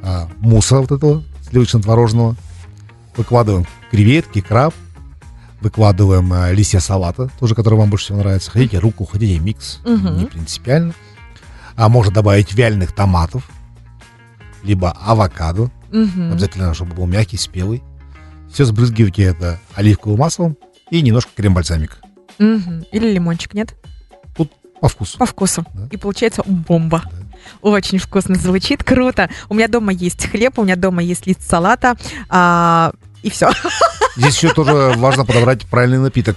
а, 0.03 0.29
мусса 0.39 0.81
вот 0.81 0.93
этого 0.93 1.23
сливочно-творожного. 1.51 2.37
Выкладываем 3.17 3.67
креветки, 3.91 4.41
краб, 4.41 4.75
выкладываем 5.61 6.31
а, 6.33 6.53
листья 6.53 6.81
салата, 6.81 7.31
тоже, 7.41 7.55
который 7.55 7.79
вам 7.79 7.89
больше 7.91 8.07
всего 8.07 8.19
нравится. 8.19 8.51
Хотите 8.51 8.79
руку, 8.79 9.05
хотите 9.05 9.39
микс, 9.39 9.81
Мгм. 9.85 10.19
не 10.19 10.25
принципиально. 10.27 10.93
А 11.77 11.89
можно 11.89 12.13
добавить 12.13 12.53
вяленых 12.55 12.93
томатов, 12.93 13.49
либо 14.63 14.91
авокадо, 14.93 15.71
Мгм. 15.93 16.33
обязательно, 16.33 16.75
чтобы 16.75 16.95
был 16.95 17.07
мягкий, 17.07 17.37
спелый. 17.39 17.83
Все 18.53 18.65
сбрызгивайте 18.65 19.23
это 19.23 19.59
оливковым 19.75 20.19
маслом 20.21 20.57
и 20.91 21.01
немножко 21.03 21.31
крем-бальзамик. 21.37 21.99
Мгм. 22.39 22.85
Или 22.93 23.13
лимончик, 23.13 23.55
нет? 23.55 23.75
По 24.81 24.89
вкусу. 24.89 25.17
По 25.17 25.25
вкусу. 25.25 25.65
Да. 25.73 25.89
И 25.91 25.97
получается 25.97 26.43
бомба. 26.45 27.03
Очень 27.63 27.99
вкусно 27.99 28.35
звучит, 28.37 28.85
круто. 28.85 29.29
У 29.49 29.55
меня 29.55 29.69
дома 29.69 29.93
есть 29.93 30.29
хлеб, 30.31 30.59
у 30.59 30.65
меня 30.65 30.77
дома 30.77 31.03
есть 31.03 31.27
лист 31.27 31.43
салата, 31.49 31.97
а, 32.29 32.93
и 33.23 33.31
все. 33.31 33.51
Здесь 34.17 34.37
еще 34.37 34.53
тоже 34.53 34.95
важно 34.97 35.25
подобрать 35.25 35.67
правильный 35.67 35.99
напиток 35.99 36.37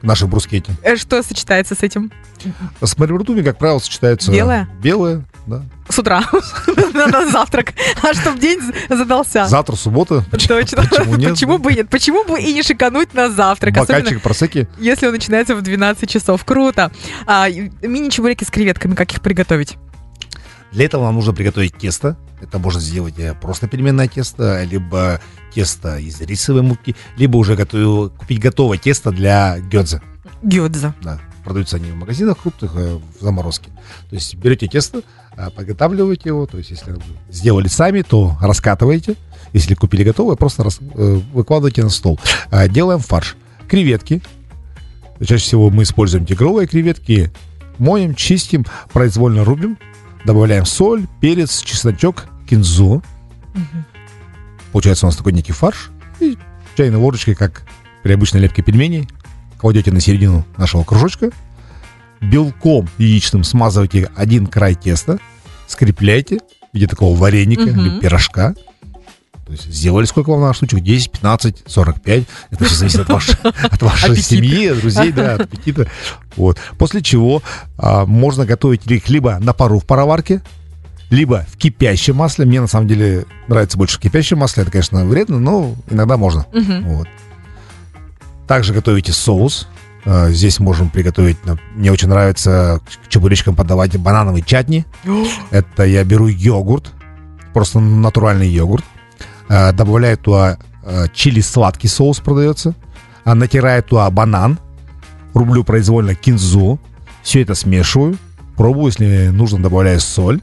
к 0.00 0.04
нашей 0.04 0.28
брускете. 0.28 0.72
Что 0.96 1.22
сочетается 1.22 1.74
с 1.74 1.82
этим? 1.82 2.12
С 2.82 2.96
морепродуктами, 2.98 3.44
как 3.44 3.58
правило, 3.58 3.78
сочетается... 3.78 4.30
Белое? 4.30 4.68
Белое, 4.82 5.24
да. 5.46 5.62
С 5.88 5.98
утра. 5.98 6.22
На 6.94 7.30
завтрак. 7.30 7.72
А 8.02 8.14
чтоб 8.14 8.38
день 8.38 8.60
задался. 8.88 9.46
Завтра 9.46 9.76
суббота. 9.76 10.24
Точно. 10.30 10.82
Почему 10.82 11.16
нет? 11.16 11.30
Почему 11.30 11.58
бы 11.58 11.72
нет? 11.72 11.88
Почему 11.90 12.24
бы 12.24 12.40
и 12.40 12.52
не 12.52 12.62
шикануть 12.62 13.12
на 13.14 13.30
завтрак? 13.30 13.74
Бокальчик 13.74 14.22
просеки. 14.22 14.68
если 14.78 15.06
он 15.06 15.12
начинается 15.12 15.54
в 15.54 15.62
12 15.62 16.08
часов. 16.08 16.44
Круто. 16.44 16.90
А, 17.26 17.48
мини-чебуреки 17.48 18.44
с 18.44 18.50
креветками, 18.50 18.94
как 18.94 19.12
их 19.12 19.20
приготовить? 19.20 19.76
Для 20.74 20.86
этого 20.86 21.04
нам 21.04 21.14
нужно 21.14 21.32
приготовить 21.32 21.78
тесто. 21.78 22.16
Это 22.42 22.58
можно 22.58 22.80
сделать 22.80 23.14
э, 23.18 23.32
просто 23.40 23.68
переменное 23.68 24.08
тесто, 24.08 24.64
либо 24.64 25.20
тесто 25.54 25.98
из 25.98 26.20
рисовой 26.20 26.62
муки, 26.62 26.96
либо 27.16 27.36
уже 27.36 27.54
готовю, 27.54 28.10
купить 28.10 28.40
готовое 28.40 28.76
тесто 28.76 29.12
для 29.12 29.60
гёдзе. 29.60 30.02
Гёдза. 30.42 30.92
Да. 31.00 31.20
продаются 31.44 31.76
они 31.76 31.92
в 31.92 31.94
магазинах 31.94 32.38
крупных, 32.42 32.72
э, 32.74 32.98
в 32.98 33.22
заморозке. 33.22 33.70
То 34.10 34.16
есть 34.16 34.34
берете 34.34 34.66
тесто, 34.66 35.02
э, 35.36 35.48
подготавливаете 35.50 36.30
его, 36.30 36.44
то 36.46 36.58
есть 36.58 36.70
если 36.70 36.90
вы 36.90 37.00
сделали 37.30 37.68
сами, 37.68 38.02
то 38.02 38.36
раскатываете. 38.40 39.14
Если 39.52 39.76
купили 39.76 40.02
готовое, 40.02 40.34
просто 40.34 40.64
рас, 40.64 40.80
выкладываете 40.80 41.84
на 41.84 41.90
стол. 41.90 42.18
Делаем 42.70 42.98
фарш. 42.98 43.36
Креветки. 43.68 44.20
Чаще 45.20 45.44
всего 45.44 45.70
мы 45.70 45.84
используем 45.84 46.26
тигровые 46.26 46.66
креветки. 46.66 47.32
Моем, 47.78 48.16
чистим, 48.16 48.66
произвольно 48.92 49.44
рубим. 49.44 49.78
Добавляем 50.24 50.64
соль, 50.64 51.06
перец, 51.20 51.62
чесночок, 51.62 52.26
кинзу. 52.48 53.02
Получается 54.72 55.06
у 55.06 55.08
нас 55.08 55.16
такой 55.16 55.32
некий 55.32 55.52
фарш. 55.52 55.90
И 56.20 56.38
чайной 56.76 56.98
ложечкой, 56.98 57.34
как 57.34 57.62
при 58.02 58.12
обычной 58.12 58.40
лепке 58.40 58.62
пельменей, 58.62 59.08
кладете 59.58 59.92
на 59.92 60.00
середину 60.00 60.44
нашего 60.56 60.82
кружочка. 60.84 61.30
Белком 62.20 62.88
яичным 62.96 63.44
смазываете 63.44 64.10
один 64.16 64.46
край 64.46 64.74
теста, 64.74 65.18
скрепляете 65.66 66.38
в 66.72 66.74
виде 66.74 66.86
такого 66.86 67.16
вареника 67.16 67.62
Мгм. 67.62 67.80
или 67.80 68.00
пирожка. 68.00 68.54
То 69.46 69.52
есть 69.52 69.70
сделали 69.70 70.06
сколько 70.06 70.30
вам 70.30 70.40
надо 70.40 70.54
штучек? 70.54 70.80
10, 70.80 71.10
15, 71.10 71.64
45. 71.66 72.24
Это 72.50 72.64
все 72.64 72.74
зависит 72.74 73.00
от 73.00 73.08
вашей, 73.10 73.36
от 73.42 73.82
вашей 73.82 74.16
семьи, 74.16 74.70
друзей, 74.72 75.12
да, 75.12 75.34
от 75.34 75.40
аппетита. 75.42 75.86
Вот. 76.36 76.58
После 76.78 77.02
чего 77.02 77.42
а, 77.76 78.06
можно 78.06 78.46
готовить 78.46 78.86
их 78.86 79.08
либо 79.08 79.38
на 79.40 79.52
пару 79.52 79.78
в 79.78 79.84
пароварке, 79.84 80.40
либо 81.10 81.46
в 81.52 81.58
кипящем 81.58 82.16
масле. 82.16 82.46
Мне 82.46 82.60
на 82.60 82.66
самом 82.66 82.88
деле 82.88 83.26
нравится 83.46 83.76
больше 83.76 83.98
в 83.98 84.00
кипящем 84.00 84.38
масле. 84.38 84.62
Это, 84.62 84.72
конечно, 84.72 85.04
вредно, 85.04 85.38
но 85.38 85.74
иногда 85.90 86.16
можно. 86.16 86.46
Мгм. 86.52 86.84
Вот. 86.84 87.08
Также 88.46 88.72
готовите 88.72 89.12
соус. 89.12 89.68
А, 90.06 90.30
Здесь 90.30 90.58
можем 90.58 90.88
приготовить, 90.88 91.36
мне 91.74 91.92
очень 91.92 92.08
нравится 92.08 92.80
к 93.04 93.08
чебуречкам 93.08 93.54
подавать 93.54 93.94
банановый 93.98 94.42
чатни. 94.42 94.86
Это 95.50 95.84
я 95.84 96.02
беру 96.04 96.28
йогурт, 96.28 96.92
просто 97.52 97.80
натуральный 97.80 98.48
йогурт. 98.48 98.84
А, 99.48 99.72
Добавляю 99.72 100.16
туда 100.18 100.58
а, 100.82 101.08
чили 101.08 101.40
сладкий 101.40 101.88
соус 101.88 102.20
продается. 102.20 102.74
А, 103.24 103.34
Натираю 103.34 103.82
туда 103.82 104.08
банан. 104.10 104.58
Рублю 105.34 105.64
произвольно 105.64 106.14
кинзу. 106.14 106.78
Все 107.22 107.42
это 107.42 107.54
смешиваю. 107.54 108.16
Пробую, 108.56 108.86
если 108.86 109.28
нужно, 109.28 109.60
добавляю 109.62 110.00
соль. 110.00 110.40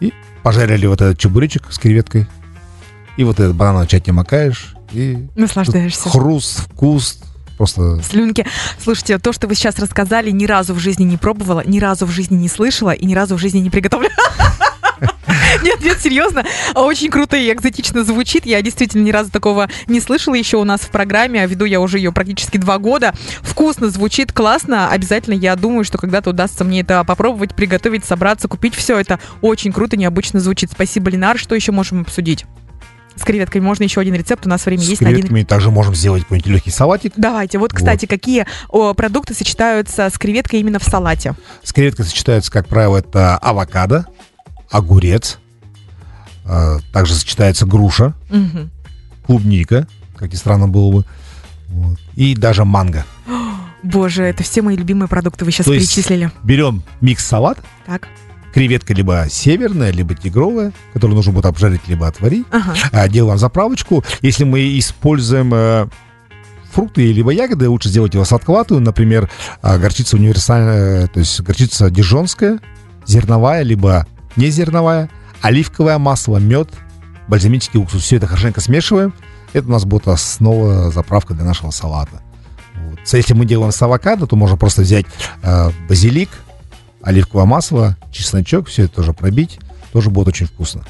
И 0.00 0.12
пожарили 0.42 0.86
вот 0.86 1.00
этот 1.00 1.18
чебуречек 1.18 1.72
с 1.72 1.78
креветкой. 1.78 2.26
И 3.16 3.24
вот 3.24 3.40
этот 3.40 3.56
банановый 3.56 3.88
чатни 3.88 4.10
макаешь. 4.12 4.74
И 4.92 5.28
Наслаждаешься. 5.34 6.08
хруст, 6.08 6.60
вкус. 6.60 7.18
Просто 7.58 8.00
Слюнки. 8.02 8.46
Слушайте, 8.82 9.18
то, 9.18 9.32
что 9.32 9.46
вы 9.46 9.54
сейчас 9.54 9.78
рассказали, 9.78 10.30
ни 10.30 10.46
разу 10.46 10.74
в 10.74 10.78
жизни 10.78 11.04
не 11.04 11.16
пробовала, 11.16 11.62
ни 11.64 11.78
разу 11.78 12.06
в 12.06 12.10
жизни 12.10 12.36
не 12.36 12.48
слышала 12.48 12.90
и 12.90 13.04
ни 13.04 13.14
разу 13.14 13.36
в 13.36 13.38
жизни 13.38 13.58
не 13.58 13.70
приготовила. 13.70 14.10
Нет, 15.62 15.80
нет, 15.82 16.00
серьезно, 16.00 16.44
очень 16.74 17.10
круто 17.10 17.36
и 17.36 17.52
экзотично 17.52 18.04
звучит. 18.04 18.46
Я 18.46 18.62
действительно 18.62 19.02
ни 19.02 19.10
разу 19.10 19.30
такого 19.30 19.68
не 19.86 20.00
слышала 20.00 20.34
еще 20.34 20.56
у 20.56 20.64
нас 20.64 20.80
в 20.80 20.90
программе, 20.90 21.42
а 21.42 21.46
веду 21.46 21.64
я 21.64 21.80
уже 21.80 21.98
ее 21.98 22.12
практически 22.12 22.56
два 22.56 22.78
года. 22.78 23.14
Вкусно 23.42 23.90
звучит, 23.90 24.32
классно. 24.32 24.88
Обязательно 24.88 25.34
я 25.34 25.54
думаю, 25.56 25.84
что 25.84 25.98
когда-то 25.98 26.30
удастся 26.30 26.64
мне 26.64 26.80
это 26.80 27.04
попробовать, 27.04 27.54
приготовить, 27.54 28.04
собраться, 28.04 28.48
купить 28.48 28.74
все 28.74 28.98
это. 28.98 29.20
Очень 29.40 29.72
круто, 29.72 29.96
необычно 29.96 30.40
звучит. 30.40 30.70
Спасибо, 30.72 31.10
Ленар. 31.10 31.38
Что 31.38 31.54
еще 31.54 31.72
можем 31.72 32.02
обсудить? 32.02 32.44
С 33.16 33.24
креветками 33.24 33.62
можно 33.62 33.84
еще 33.84 34.00
один 34.00 34.14
рецепт. 34.14 34.46
У 34.46 34.48
нас 34.48 34.64
время 34.64 34.82
с 34.82 34.88
есть 34.88 35.02
один 35.02 35.14
креветками 35.14 35.42
также 35.42 35.70
можем 35.70 35.94
сделать 35.94 36.22
какой-нибудь 36.22 36.50
легкий 36.50 36.70
салатик. 36.70 37.12
Давайте. 37.16 37.58
Вот, 37.58 37.72
кстати, 37.72 38.06
какие 38.06 38.46
о, 38.68 38.94
продукты 38.94 39.34
сочетаются 39.34 40.08
с 40.08 40.18
креветкой 40.18 40.60
именно 40.60 40.78
в 40.78 40.84
салате? 40.84 41.34
С 41.62 41.72
креветкой 41.72 42.06
сочетаются, 42.06 42.50
как 42.50 42.68
правило, 42.68 42.98
это 42.98 43.36
авокадо, 43.36 44.06
огурец. 44.72 45.38
а, 46.44 46.78
Также 46.92 47.14
сочетается 47.14 47.66
груша, 47.66 48.14
Мгм. 48.30 48.70
клубника, 49.26 49.86
как 50.16 50.32
ни 50.32 50.36
странно 50.36 50.66
было 50.68 50.90
бы. 50.92 51.04
Вот. 51.68 51.98
И 52.16 52.34
даже 52.34 52.64
манго. 52.64 53.04
Боже, 53.84 54.24
это 54.24 54.42
все 54.42 54.62
мои 54.62 54.76
любимые 54.76 55.08
продукты 55.08 55.44
вы 55.44 55.50
сейчас 55.52 55.66
То 55.66 55.72
перечислили. 55.74 56.30
Берем 56.44 56.82
микс-салат, 57.00 57.58
Так. 57.86 58.08
креветка 58.54 58.94
либо 58.94 59.26
северная, 59.30 59.90
либо 59.92 60.14
тигровая, 60.14 60.72
которую 60.92 61.16
нужно 61.16 61.32
будет 61.32 61.46
обжарить, 61.46 61.86
либо 61.88 62.06
отварить. 62.06 62.46
Ага. 62.50 62.74
А, 62.92 63.08
Делаем 63.08 63.38
заправочку. 63.38 64.04
Если 64.20 64.44
мы 64.44 64.78
используем 64.78 65.52
э, 65.54 65.86
фрукты 66.72 67.12
либо 67.12 67.30
ягоды, 67.32 67.68
лучше 67.68 67.88
сделать 67.88 68.14
его 68.14 68.24
сладковатую. 68.24 68.80
Например, 68.80 69.28
а, 69.62 69.78
горчица 69.78 70.16
универсальная, 70.16 71.06
то 71.08 71.18
есть 71.20 71.40
горчица 71.40 71.90
дижонская, 71.90 72.60
зерновая, 73.06 73.62
либо 73.62 74.06
не 74.36 74.50
зерновая, 74.50 75.10
оливковое 75.40 75.98
масло, 75.98 76.38
мед, 76.38 76.70
бальзамический 77.28 77.80
уксус. 77.80 78.02
Все 78.02 78.16
это 78.16 78.26
хорошенько 78.26 78.60
смешиваем. 78.60 79.12
Это 79.52 79.68
у 79.68 79.70
нас 79.70 79.84
будет 79.84 80.08
основа 80.08 80.90
заправка 80.90 81.34
для 81.34 81.44
нашего 81.44 81.70
салата. 81.70 82.22
Вот. 82.74 83.00
Если 83.12 83.34
мы 83.34 83.44
делаем 83.44 83.72
с 83.72 83.82
авокадо, 83.82 84.26
то 84.26 84.36
можно 84.36 84.56
просто 84.56 84.82
взять 84.82 85.06
э, 85.42 85.70
базилик, 85.88 86.30
оливковое 87.02 87.44
масло, 87.44 87.96
чесночок, 88.10 88.68
все 88.68 88.84
это 88.84 88.96
тоже 88.96 89.12
пробить. 89.12 89.58
Тоже 89.92 90.08
будет 90.08 90.28
очень 90.28 90.46
вкусно. 90.46 90.84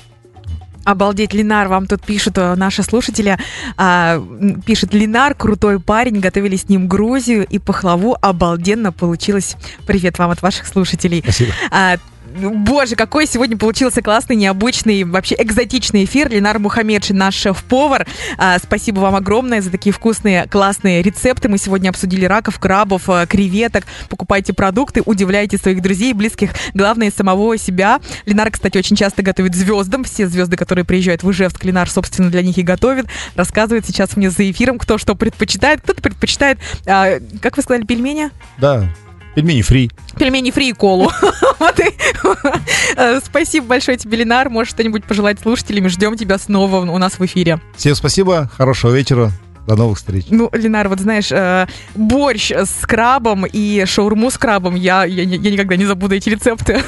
Обалдеть, 0.84 1.32
Линар, 1.32 1.68
вам 1.68 1.86
тут 1.86 2.02
пишут 2.02 2.38
э, 2.38 2.54
наши 2.56 2.82
слушатели. 2.82 3.38
а, 3.76 4.20
пишет 4.66 4.92
Линар, 4.94 5.34
крутой 5.34 5.78
парень, 5.78 6.18
готовили 6.18 6.56
с 6.56 6.68
ним 6.68 6.88
Грузию 6.88 7.46
и 7.46 7.58
пахлаву. 7.58 8.16
Обалденно 8.20 8.90
получилось. 8.90 9.56
Привет 9.86 10.18
вам 10.18 10.30
от 10.30 10.42
ваших 10.42 10.66
слушателей. 10.66 11.20
Спасибо. 11.22 11.52
А, 11.70 11.98
Боже, 12.32 12.96
какой 12.96 13.26
сегодня 13.26 13.56
получился 13.58 14.00
классный, 14.00 14.36
необычный, 14.36 15.04
вообще 15.04 15.36
экзотичный 15.38 16.04
эфир. 16.04 16.30
Ленар 16.30 16.58
Мухаммедшин, 16.58 17.16
наш 17.16 17.34
шеф-повар. 17.34 18.06
А, 18.38 18.58
спасибо 18.58 19.00
вам 19.00 19.14
огромное 19.14 19.60
за 19.60 19.70
такие 19.70 19.92
вкусные, 19.92 20.46
классные 20.46 21.02
рецепты. 21.02 21.48
Мы 21.48 21.58
сегодня 21.58 21.90
обсудили 21.90 22.24
раков, 22.24 22.58
крабов, 22.58 23.08
э, 23.08 23.26
креветок. 23.28 23.84
Покупайте 24.08 24.52
продукты, 24.52 25.02
удивляйте 25.04 25.58
своих 25.58 25.82
друзей, 25.82 26.14
близких, 26.14 26.50
главное, 26.72 27.10
самого 27.10 27.58
себя. 27.58 28.00
Ленар, 28.24 28.50
кстати, 28.50 28.78
очень 28.78 28.96
часто 28.96 29.22
готовит 29.22 29.54
звездам. 29.54 30.04
Все 30.04 30.26
звезды, 30.26 30.56
которые 30.56 30.84
приезжают 30.84 31.22
в 31.22 31.30
Ижевск, 31.30 31.64
Ленар, 31.64 31.90
собственно, 31.90 32.30
для 32.30 32.42
них 32.42 32.56
и 32.56 32.62
готовит. 32.62 33.06
Рассказывает 33.36 33.84
сейчас 33.86 34.16
мне 34.16 34.30
за 34.30 34.50
эфиром, 34.50 34.78
кто 34.78 34.96
что 34.96 35.14
предпочитает. 35.14 35.82
Кто-то 35.82 36.00
предпочитает, 36.00 36.58
а, 36.86 37.18
как 37.40 37.56
вы 37.56 37.62
сказали, 37.62 37.84
пельмени? 37.84 38.30
Да, 38.58 38.88
пельмени 39.34 39.62
фри. 39.62 39.90
Пельмени 40.18 40.50
фри 40.50 40.70
и 40.70 40.72
колу. 40.72 41.10
Вот 41.58 41.78
и- 41.78 43.20
Спасибо 43.24 43.66
большое 43.66 43.96
тебе, 43.96 44.18
Ленар. 44.18 44.50
Можешь 44.50 44.72
что-нибудь 44.72 45.04
пожелать 45.04 45.38
слушателям. 45.40 45.88
Ждем 45.88 46.16
тебя 46.16 46.38
снова 46.38 46.80
у 46.80 46.98
нас 46.98 47.18
в 47.18 47.24
эфире. 47.26 47.60
Всем 47.76 47.94
спасибо, 47.94 48.50
хорошего 48.56 48.90
вечера, 48.92 49.30
до 49.68 49.76
новых 49.76 49.98
встреч. 49.98 50.26
Ну, 50.30 50.50
Ленар, 50.52 50.88
вот 50.88 50.98
знаешь, 50.98 51.30
э, 51.30 51.66
борщ 51.94 52.50
с 52.50 52.84
крабом 52.84 53.46
и 53.46 53.84
шаурму 53.86 54.30
с 54.30 54.38
крабом, 54.38 54.74
я, 54.74 55.04
я, 55.04 55.22
я 55.22 55.50
никогда 55.50 55.76
не 55.76 55.86
забуду 55.86 56.16
эти 56.16 56.28
рецепты. 56.30 56.82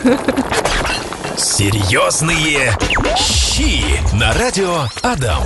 Серьезные 1.37 2.73
щи 3.17 3.83
на 4.17 4.33
радио 4.35 4.87
Адам. 5.03 5.43